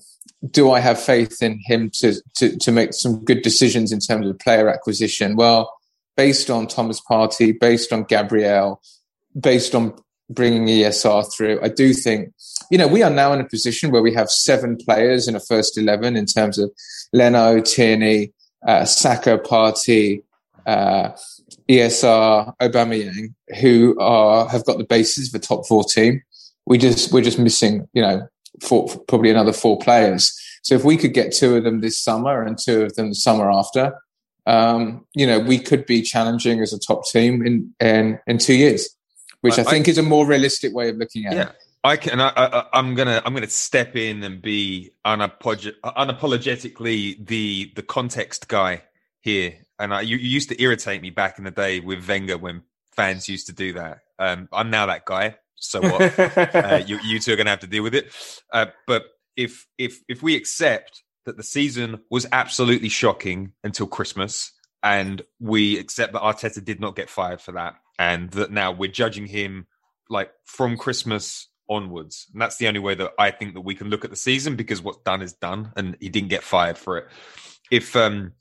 [0.52, 4.28] do I have faith in him to, to to make some good decisions in terms
[4.28, 5.36] of player acquisition?
[5.36, 5.74] Well,
[6.20, 8.82] based on Thomas Partey, based on Gabriel,
[9.40, 9.94] based on
[10.30, 12.34] bringing ESR through, I do think,
[12.70, 15.40] you know, we are now in a position where we have seven players in a
[15.40, 16.74] first 11 in terms of
[17.14, 18.34] Leno, Tierney,
[18.68, 20.24] uh, Saka, Partey,
[20.66, 21.12] uh,
[21.70, 26.22] ESR, Aubameyang, who are, have got the basis for top four team.
[26.66, 28.28] We just, we're just missing, you know,
[28.62, 30.38] four, probably another four players.
[30.64, 33.16] So if we could get two of them this summer and two of them the
[33.16, 33.94] summer after,
[34.50, 38.56] um, you know, we could be challenging as a top team in in, in two
[38.56, 38.90] years,
[39.42, 41.50] which I, I- think is a more realistic way of looking at Yeah.
[41.50, 41.56] it.
[41.82, 42.20] I can.
[42.20, 43.22] I, I, I'm gonna.
[43.26, 48.84] I'm gonna step in and be unapolog- unapologetically the the context guy
[49.22, 49.54] here.
[49.80, 52.64] And I, you, you used to irritate me back in the day with Wenger when
[52.92, 54.00] fans used to do that.
[54.18, 55.36] Um, I'm now that guy.
[55.56, 56.20] So what?
[56.20, 58.12] uh, you, you two are going to have to deal with it.
[58.52, 59.06] Uh, but
[59.38, 64.52] if if if we accept that the season was absolutely shocking until Christmas,
[64.84, 68.92] and we accept that Arteta did not get fired for that, and that now we're
[68.92, 69.68] judging him
[70.10, 73.90] like from Christmas onwards, and that's the only way that I think that we can
[73.90, 76.98] look at the season because what's done is done, and he didn't get fired for
[76.98, 77.08] it.
[77.70, 78.34] If um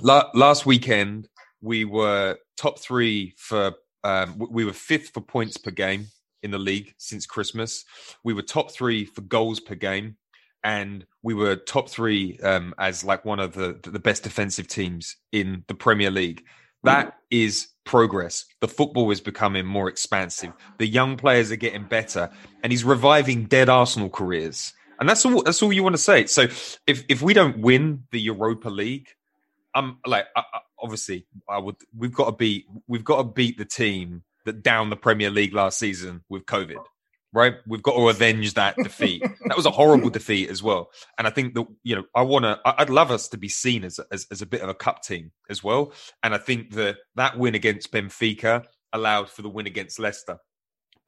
[0.00, 1.28] la- last weekend
[1.60, 3.74] we were top three for
[4.04, 6.08] um, we were fifth for points per game
[6.42, 7.84] in the league since Christmas.
[8.24, 10.16] We were top three for goals per game,
[10.64, 15.16] and we were top three um, as like one of the the best defensive teams
[15.30, 16.44] in the Premier League.
[16.84, 18.44] That is progress.
[18.60, 20.52] The football is becoming more expansive.
[20.78, 22.30] The young players are getting better,
[22.62, 24.72] and he's reviving dead Arsenal careers.
[24.98, 25.42] And that's all.
[25.42, 26.26] That's all you want to say.
[26.26, 26.76] So if
[27.08, 29.08] if we don't win the Europa League,
[29.74, 31.76] I'm like, I, I, obviously, I would.
[31.96, 32.66] We've got to beat.
[32.88, 36.84] We've got to beat the team that down the Premier League last season with COVID
[37.32, 37.54] right?
[37.66, 39.22] We've got to avenge that defeat.
[39.46, 40.90] that was a horrible defeat as well.
[41.18, 43.84] And I think that, you know, I want to, I'd love us to be seen
[43.84, 45.92] as, as, as, a bit of a cup team as well.
[46.22, 50.38] And I think that that win against Benfica allowed for the win against Leicester.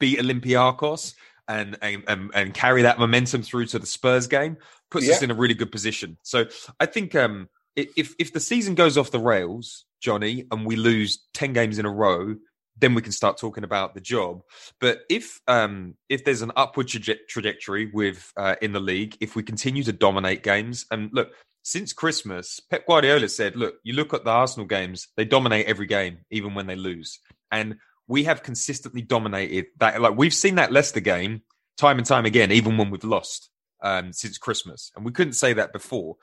[0.00, 1.14] Beat Olympiacos
[1.46, 4.56] and, and, and, carry that momentum through to the Spurs game
[4.90, 5.14] puts yeah.
[5.14, 6.16] us in a really good position.
[6.22, 6.46] So
[6.80, 11.26] I think, um, if if the season goes off the rails, Johnny, and we lose
[11.32, 12.36] ten games in a row,
[12.76, 14.42] then we can start talking about the job.
[14.80, 19.36] But if um, if there's an upward traje- trajectory with uh, in the league, if
[19.36, 21.30] we continue to dominate games, and look,
[21.62, 25.86] since Christmas, Pep Guardiola said, "Look, you look at the Arsenal games; they dominate every
[25.86, 27.20] game, even when they lose."
[27.50, 30.00] And we have consistently dominated that.
[30.00, 31.42] Like we've seen that Leicester game
[31.76, 33.50] time and time again, even when we've lost
[33.82, 36.16] um, since Christmas, and we couldn't say that before.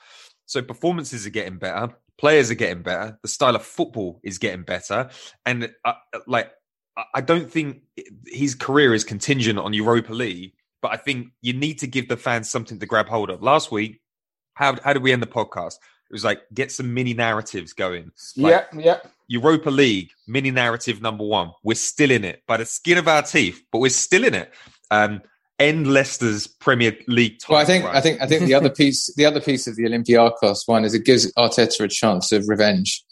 [0.46, 3.18] So performances are getting better players are getting better.
[3.24, 5.10] The style of football is getting better,
[5.44, 5.94] and uh,
[6.28, 6.52] like
[7.14, 7.82] I don't think
[8.28, 10.54] his career is contingent on Europa League.
[10.84, 13.42] But I think you need to give the fans something to grab hold of.
[13.42, 14.02] Last week,
[14.54, 15.76] how how did we end the podcast?
[16.10, 18.12] It was like get some mini narratives going.
[18.38, 18.98] Like, yeah, yeah.
[19.28, 21.52] Europa League mini narrative number one.
[21.64, 24.54] We're still in it by the skin of our teeth, but we're still in it.
[24.92, 25.22] Um,
[25.62, 27.56] end Leicester's Premier League title.
[27.56, 29.84] Well, I think I think I think the other piece the other piece of the
[29.84, 33.04] Olympiacos one is it gives Arteta a chance of revenge,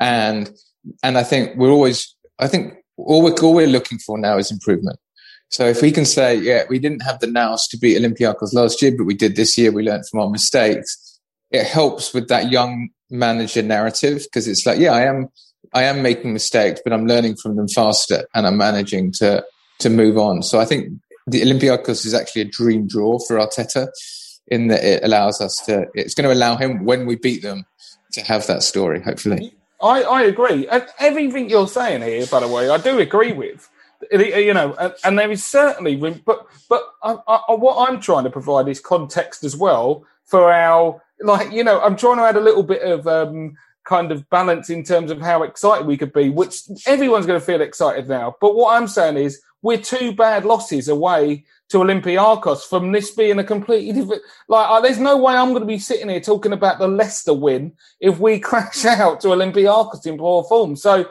[0.00, 0.50] and
[1.02, 4.50] and I think we're always I think all we're all we're looking for now is
[4.50, 4.98] improvement.
[5.48, 8.82] So if we can say, yeah, we didn't have the nous to beat Olympiacos last
[8.82, 9.70] year, but we did this year.
[9.70, 11.20] We learned from our mistakes.
[11.50, 15.28] It helps with that young manager narrative because it's like, yeah, I am
[15.72, 19.44] I am making mistakes, but I'm learning from them faster and I'm managing to
[19.80, 20.42] to move on.
[20.42, 20.92] So I think
[21.26, 23.88] the Olympiacos is actually a dream draw for Arteta
[24.48, 27.66] in that it allows us to, it's going to allow him when we beat them
[28.12, 29.52] to have that story, hopefully.
[29.82, 30.66] I, I agree.
[30.68, 33.68] And everything you're saying here, by the way, I do agree with.
[34.12, 38.30] You know, and, and there is certainly but but I, I, what I'm trying to
[38.30, 42.40] provide is context as well for our like you know I'm trying to add a
[42.40, 43.56] little bit of um,
[43.86, 47.46] kind of balance in terms of how excited we could be, which everyone's going to
[47.46, 48.36] feel excited now.
[48.40, 53.38] But what I'm saying is we're two bad losses away to Olympiacos from this being
[53.38, 54.22] a completely different.
[54.48, 57.34] Like, uh, there's no way I'm going to be sitting here talking about the Leicester
[57.34, 60.76] win if we crash out to Olympiacos in poor form.
[60.76, 61.08] So,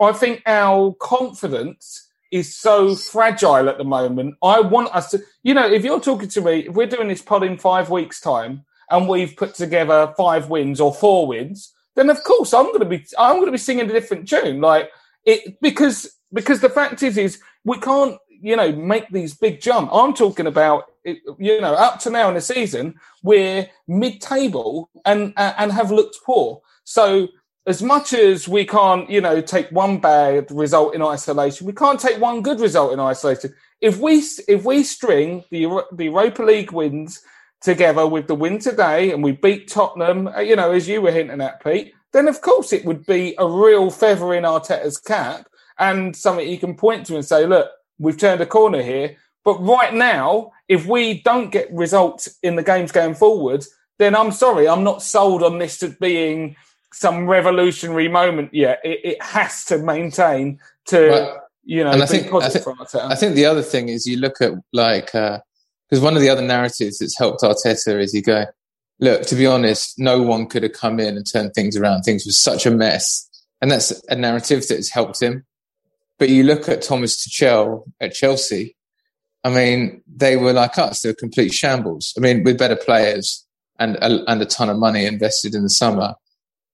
[0.00, 4.34] I think our confidence is so fragile at the moment.
[4.42, 7.22] I want us to, you know, if you're talking to me, if we're doing this
[7.22, 12.10] pod in five weeks' time and we've put together five wins or four wins, then
[12.10, 14.60] of course I'm going to be, I'm going to be singing a different tune.
[14.60, 14.90] Like
[15.24, 19.90] it, because because the fact is, is we can't, you know, make these big jump.
[19.92, 25.72] I'm talking about, you know, up to now in the season, we're mid-table and and
[25.72, 26.60] have looked poor.
[26.84, 27.28] So
[27.66, 32.00] as much as we can't, you know, take one bad result in isolation, we can't
[32.00, 33.54] take one good result in isolation.
[33.80, 37.22] If we if we string the the Europa League wins
[37.64, 41.10] together with the win today, and we beat Tottenham, uh, you know, as you were
[41.10, 45.48] hinting at, Pete, then of course it would be a real feather in Arteta's cap
[45.78, 49.16] and something you can point to and say, look, we've turned a corner here.
[49.44, 53.64] But right now, if we don't get results in the games going forward,
[53.98, 56.56] then I'm sorry, I'm not sold on this as being
[56.92, 58.80] some revolutionary moment yet.
[58.84, 63.34] It, it has to maintain to, you know, and I think, I think, I think,
[63.34, 65.14] the other thing is you look at like,
[65.94, 68.46] because one of the other narratives that's helped Arteta is you go,
[68.98, 72.02] look, to be honest, no one could have come in and turned things around.
[72.02, 73.30] Things were such a mess.
[73.62, 75.44] And that's a narrative that has helped him.
[76.18, 78.74] But you look at Thomas Tuchel at Chelsea.
[79.44, 82.12] I mean, they were like us; they were complete shambles.
[82.16, 83.46] I mean, with better players
[83.78, 86.14] and and a ton of money invested in the summer.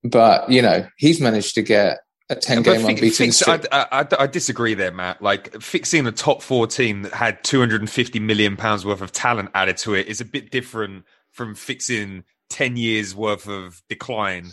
[0.03, 1.99] But you know, he's managed to get
[2.31, 5.20] a 10 game unbeaten fix, I, I, I, disagree there, Matt.
[5.20, 9.76] Like fixing a top four team that had 250 million pounds worth of talent added
[9.78, 14.51] to it is a bit different from fixing 10 years worth of decline,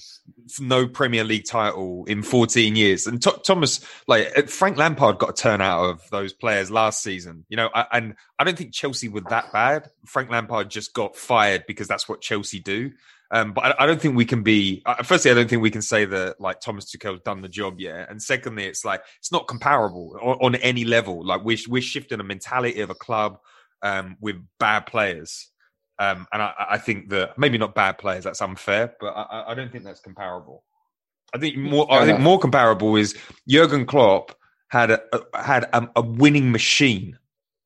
[0.60, 3.08] no Premier League title in 14 years.
[3.08, 7.46] And Thomas, like uh, Frank Lampard got a turn out of those players last season,
[7.50, 9.90] you know, and I don't think Chelsea were that bad.
[10.06, 12.92] Frank Lampard just got fired because that's what Chelsea do.
[13.30, 14.82] Um, but I, I, don't think we can be.
[14.86, 17.80] Uh, firstly, I don't think we can say that like Thomas Tuchel's done the job
[17.80, 18.10] yet.
[18.10, 21.26] And secondly, it's like it's not comparable on, on any level.
[21.26, 23.40] Like we're we're shifting a mentality of a club
[23.82, 25.50] um, with bad players
[26.00, 28.24] Um, and I, I think that maybe not bad players.
[28.24, 30.64] That's unfair, but I, I don't think that's comparable.
[31.34, 31.92] I think more.
[31.92, 33.18] I think more comparable is
[33.48, 34.36] Jurgen Klopp
[34.70, 37.18] had a, a had a, a winning machine,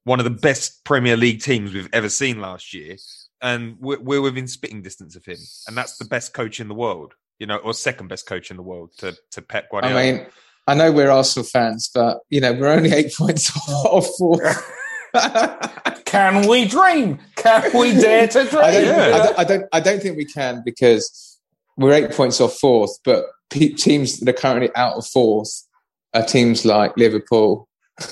[0.04, 2.96] one of the best Premier League teams we've ever seen last year,
[3.42, 6.74] and we're, we're within spitting distance of him, and that's the best coach in the
[6.74, 10.00] world, you know, or second best coach in the world to to Pep Guardiola.
[10.00, 10.26] I mean,
[10.68, 14.72] I know we're Arsenal fans, but you know we're only eight points off fourth.
[16.06, 17.20] Can we dream?
[17.36, 18.64] Can we dare to dream?
[18.64, 19.16] I don't, Yeah.
[19.16, 19.66] I, don't, I don't.
[19.74, 21.40] I don't think we can because
[21.78, 22.98] we're eight points off fourth.
[23.04, 25.68] But pe- teams that are currently out of fourth
[26.14, 27.68] are teams like Liverpool,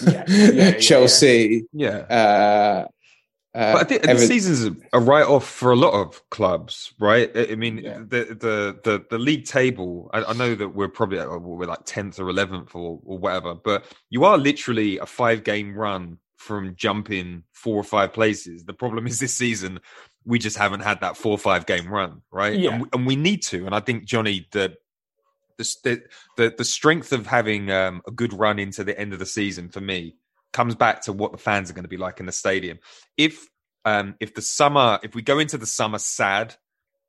[0.08, 1.66] yeah, yeah, Chelsea.
[1.74, 1.98] yeah.
[2.10, 2.88] Uh,
[3.58, 7.30] uh, But I think the season's a write off for a lot of clubs, right?
[7.36, 7.98] I I mean, Yeah.
[7.98, 10.10] the, the the the league table.
[10.14, 13.56] I, I know that we're probably uh, we're like tenth or eleventh or, or whatever,
[13.56, 18.64] but you are literally a five game run from jumping four or five places.
[18.64, 19.80] The problem is this season
[20.26, 22.58] we just haven't had that four or five game run, right?
[22.58, 22.72] Yeah.
[22.72, 23.66] And, we, and we need to.
[23.66, 24.76] And I think Johnny the.
[25.58, 26.02] The, the
[26.38, 29.68] the the strength of having um, a good run into the end of the season
[29.68, 30.16] for me
[30.54, 32.80] comes back to what the fans are going to be like in the stadium.
[33.18, 33.46] If
[33.84, 36.56] um if the summer if we go into the summer sad,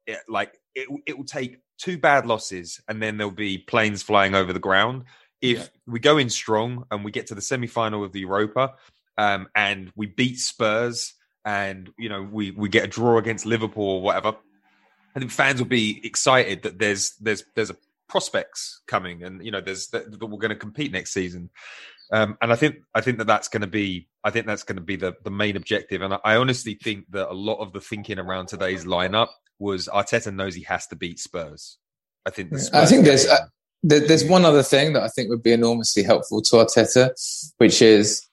[0.05, 4.35] it, like it it will take two bad losses and then there'll be planes flying
[4.35, 5.05] over the ground.
[5.41, 5.66] If Yeah.
[5.87, 8.74] we go in strong and we get to the semi final of the Europa,
[9.21, 11.14] um, and we beat Spurs
[11.45, 14.37] and you know we we get a draw against Liverpool or whatever,
[15.14, 17.77] I think fans will be excited that there's there's there's a
[18.09, 21.49] prospects coming and you know there's that, that we're going to compete next season
[22.12, 24.77] um, and I think I think that that's going to be I think that's going
[24.77, 26.03] to be the the main objective.
[26.03, 29.89] And I, I honestly think that a lot of the thinking around today's lineup was
[29.89, 31.79] Arteta knows he has to beat Spurs.
[32.27, 32.51] I think.
[32.51, 33.47] The I think there's uh,
[33.83, 37.11] there's one other thing that I think would be enormously helpful to Arteta,
[37.59, 38.27] which is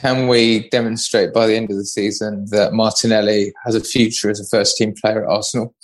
[0.00, 4.40] can we demonstrate by the end of the season that Martinelli has a future as
[4.40, 5.74] a first team player at Arsenal?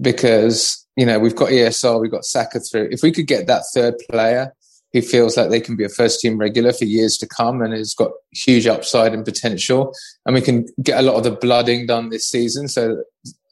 [0.00, 2.88] Because you know we've got ESR, we've got Saka through.
[2.90, 4.54] If we could get that third player
[4.92, 7.72] who feels like they can be a first team regular for years to come and
[7.72, 9.94] has got huge upside and potential,
[10.26, 13.02] and we can get a lot of the blooding done this season, so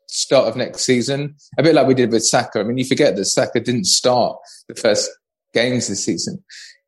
[0.09, 2.61] start of next season, a bit like we did with Saka.
[2.61, 5.11] I mean, you forget that Saka didn't start the first
[5.53, 6.43] games this season.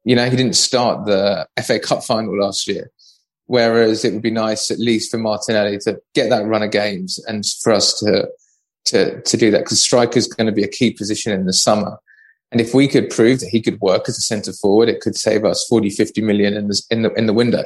[0.05, 2.91] You know, he didn't start the FA Cup final last year.
[3.47, 7.19] Whereas it would be nice, at least for Martinelli, to get that run of games
[7.27, 8.29] and for us to
[8.87, 11.53] to to do that because striker is going to be a key position in the
[11.53, 11.99] summer.
[12.53, 15.17] And if we could prove that he could work as a centre forward, it could
[15.17, 17.65] save us 40, 50 million in the in the in the window.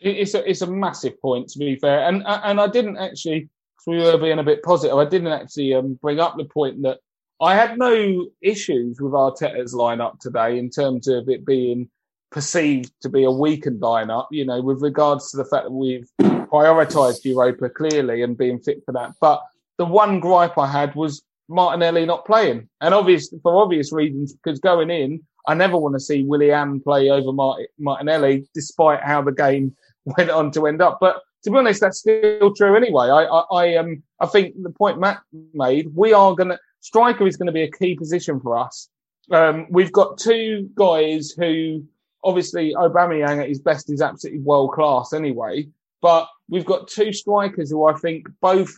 [0.00, 3.48] It's a it's a massive point to be fair, and and I didn't actually.
[3.84, 4.96] We were being a bit positive.
[4.96, 7.00] I didn't actually um, bring up the point that
[7.42, 11.90] I had no issues with Arteta's lineup today in terms of it being
[12.30, 14.28] perceived to be a weakened lineup.
[14.30, 18.84] You know, with regards to the fact that we've prioritised Europa clearly and being fit
[18.86, 19.14] for that.
[19.20, 19.42] But
[19.76, 24.60] the one gripe I had was Martinelli not playing, and obvious for obvious reasons because
[24.60, 29.32] going in, I never want to see Willian play over Mart- Martinelli, despite how the
[29.32, 29.74] game
[30.04, 30.98] went on to end up.
[31.00, 33.06] But to be honest, that's still true anyway.
[33.06, 35.22] I, I, I um, I think the point Matt
[35.52, 38.88] made, we are gonna striker is going to be a key position for us.
[39.30, 41.84] Um, we've got two guys who,
[42.22, 45.66] obviously, Aubameyang at his best is absolutely world class anyway.
[46.02, 48.74] But we've got two strikers who I think both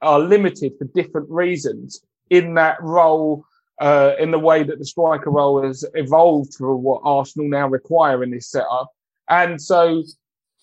[0.00, 2.00] are limited for different reasons
[2.30, 3.44] in that role,
[3.80, 8.22] uh, in the way that the striker role has evolved for what Arsenal now require
[8.22, 8.90] in this setup.
[9.28, 10.04] And so,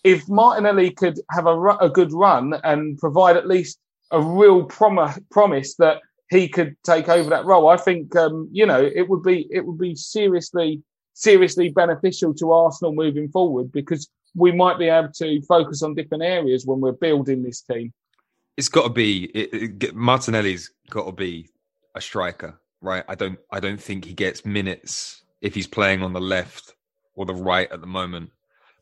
[0.05, 3.77] if Martinelli could have a, a good run and provide at least
[4.11, 8.65] a real prom- promise that he could take over that role, I think um, you
[8.65, 10.81] know it would be it would be seriously
[11.13, 16.23] seriously beneficial to Arsenal moving forward because we might be able to focus on different
[16.23, 17.91] areas when we're building this team.
[18.57, 21.49] it's got to be it, it, Martinelli's got to be
[21.95, 23.03] a striker, right?
[23.07, 26.75] I don't I don't think he gets minutes if he's playing on the left
[27.15, 28.31] or the right at the moment.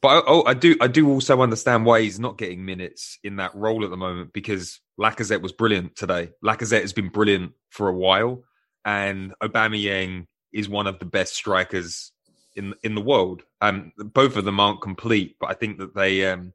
[0.02, 3.38] But I, oh, I do I do also understand why he's not getting minutes in
[3.38, 6.32] that role at the moment because Lacazette was brilliant today.
[6.44, 8.44] Lacazette has been brilliant for a while,
[8.86, 12.12] and Aubameyang is one of the best strikers
[12.56, 13.44] in in the world.
[13.62, 16.54] Um, both of them aren't complete, but I think that they um,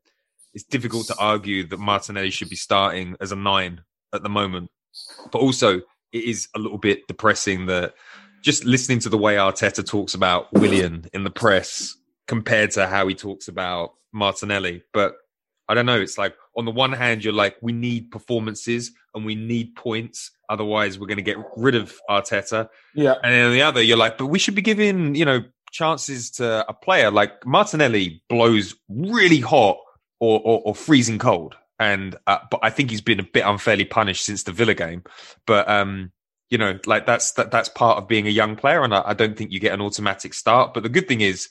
[0.54, 3.82] it's difficult to argue that Martinelli should be starting as a nine
[4.12, 4.70] at the moment.
[5.30, 5.78] But also,
[6.12, 7.94] it is a little bit depressing that
[8.42, 13.06] just listening to the way Arteta talks about Willian in the press compared to how
[13.06, 14.82] he talks about Martinelli.
[14.92, 15.14] But
[15.68, 16.00] I don't know.
[16.00, 20.30] It's like, on the one hand, you're like, we need performances and we need points.
[20.48, 22.68] Otherwise, we're going to get rid of Arteta.
[22.94, 23.14] Yeah.
[23.22, 26.30] And then on the other, you're like, but we should be giving, you know, chances
[26.32, 29.78] to a player like Martinelli blows really hot
[30.20, 31.56] or, or, or freezing cold.
[31.82, 35.02] and uh, but I think he's been a bit unfairly punished since the Villa game.
[35.46, 36.12] But um,
[36.48, 39.14] you know, like that's that, that's part of being a young player, and I, I
[39.14, 40.74] don't think you get an automatic start.
[40.74, 41.48] But the good thing is,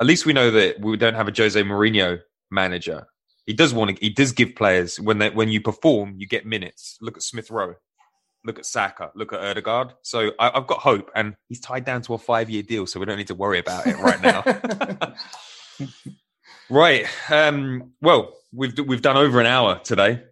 [0.00, 3.06] at least we know that we don't have a Jose Mourinho manager.
[3.46, 4.02] He does want to.
[4.02, 6.96] He does give players when they when you perform, you get minutes.
[7.00, 7.74] Look at Smith Rowe.
[8.44, 9.10] Look at Saka.
[9.14, 9.94] Look at Odegaard.
[10.02, 13.00] So I, I've got hope, and he's tied down to a five year deal, so
[13.00, 15.14] we don't need to worry about it right now.
[16.70, 17.06] right.
[17.30, 20.22] Um, well, we've we've done over an hour today.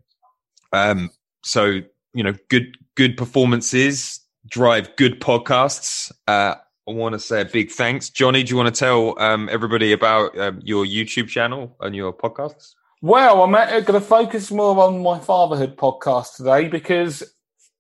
[0.73, 1.11] Um,
[1.43, 1.81] so
[2.15, 6.11] you know, good good performances drive good podcasts.
[6.27, 6.55] Uh,
[6.89, 8.43] I want to say a big thanks, Johnny.
[8.43, 12.75] Do you want to tell um, everybody about um, your YouTube channel and your podcasts?
[13.05, 17.24] Well, I'm going to focus more on my fatherhood podcast today because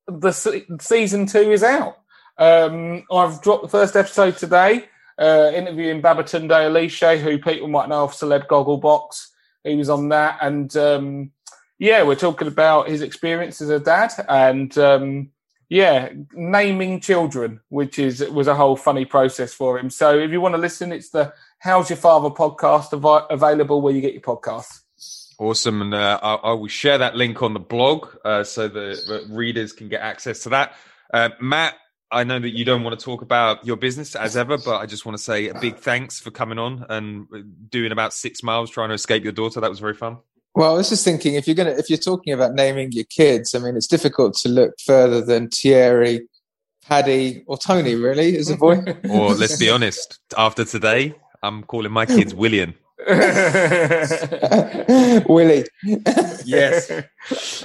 [0.08, 1.98] the se- season two is out.
[2.38, 4.86] Um, I've dropped the first episode today,
[5.20, 9.28] uh, interviewing Babatunde Aléshé, who people might know off Celeb Gogglebox.
[9.62, 11.30] He was on that, and um,
[11.78, 15.30] yeah, we're talking about his experience as a dad, and um,
[15.68, 19.88] yeah, naming children, which is was a whole funny process for him.
[19.88, 23.94] So if you want to listen, it's the How's Your Father podcast av- available where
[23.94, 24.81] you get your podcasts.
[25.42, 28.96] Awesome, and uh, I, I will share that link on the blog uh, so the,
[29.08, 30.76] the readers can get access to that.
[31.12, 31.74] Uh, Matt,
[32.12, 34.86] I know that you don't want to talk about your business as ever, but I
[34.86, 37.26] just want to say a big thanks for coming on and
[37.68, 39.60] doing about six miles trying to escape your daughter.
[39.60, 40.18] That was very fun.
[40.54, 43.52] Well, I was just thinking if you're gonna if you're talking about naming your kids,
[43.56, 46.28] I mean, it's difficult to look further than Thierry,
[46.86, 47.96] Paddy, or Tony.
[47.96, 48.76] Really, as a boy.
[49.10, 52.74] or let's be honest, after today, I'm calling my kids William.
[55.28, 55.64] Willie.
[56.44, 56.90] yes.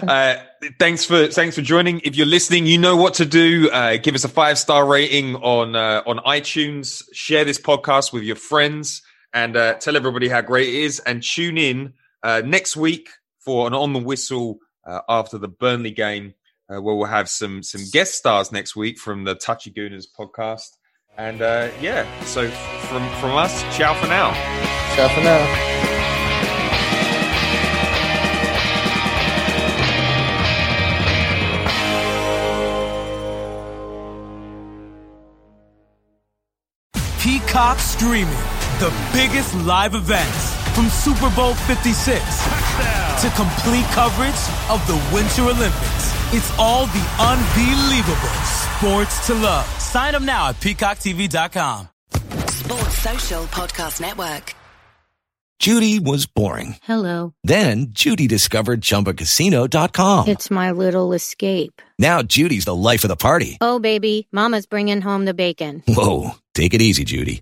[0.08, 0.36] Uh,
[0.78, 2.00] thanks for thanks for joining.
[2.02, 3.72] If you're listening, you know what to do.
[3.72, 7.04] Uh, give us a five star rating on uh, on iTunes.
[7.12, 9.02] Share this podcast with your friends
[9.34, 11.00] and uh, tell everybody how great it is.
[11.00, 13.10] And tune in uh, next week
[13.40, 16.36] for an on the whistle uh, after the Burnley game,
[16.70, 20.77] uh, where we'll have some some guest stars next week from the Touchy Gooners podcast.
[21.18, 24.34] And uh, yeah, so from from us, ciao for now.
[24.96, 25.74] Ciao for now.
[37.20, 38.30] Peacock Streaming,
[38.80, 42.22] the biggest live events from Super Bowl 56
[43.22, 44.38] to complete coverage
[44.70, 46.17] of the Winter Olympics.
[46.34, 49.66] It's all the unbelievable sports to love.
[49.80, 51.88] Sign up now at peacocktv.com.
[52.50, 54.54] Sports Social Podcast Network.
[55.60, 56.76] Judy was boring.
[56.84, 57.34] Hello.
[57.44, 60.28] Then Judy discovered ChumbaCasino.com.
[60.28, 61.82] It's my little escape.
[61.98, 63.58] Now Judy's the life of the party.
[63.62, 65.82] Oh, baby, Mama's bringing home the bacon.
[65.88, 67.42] Whoa, take it easy, Judy.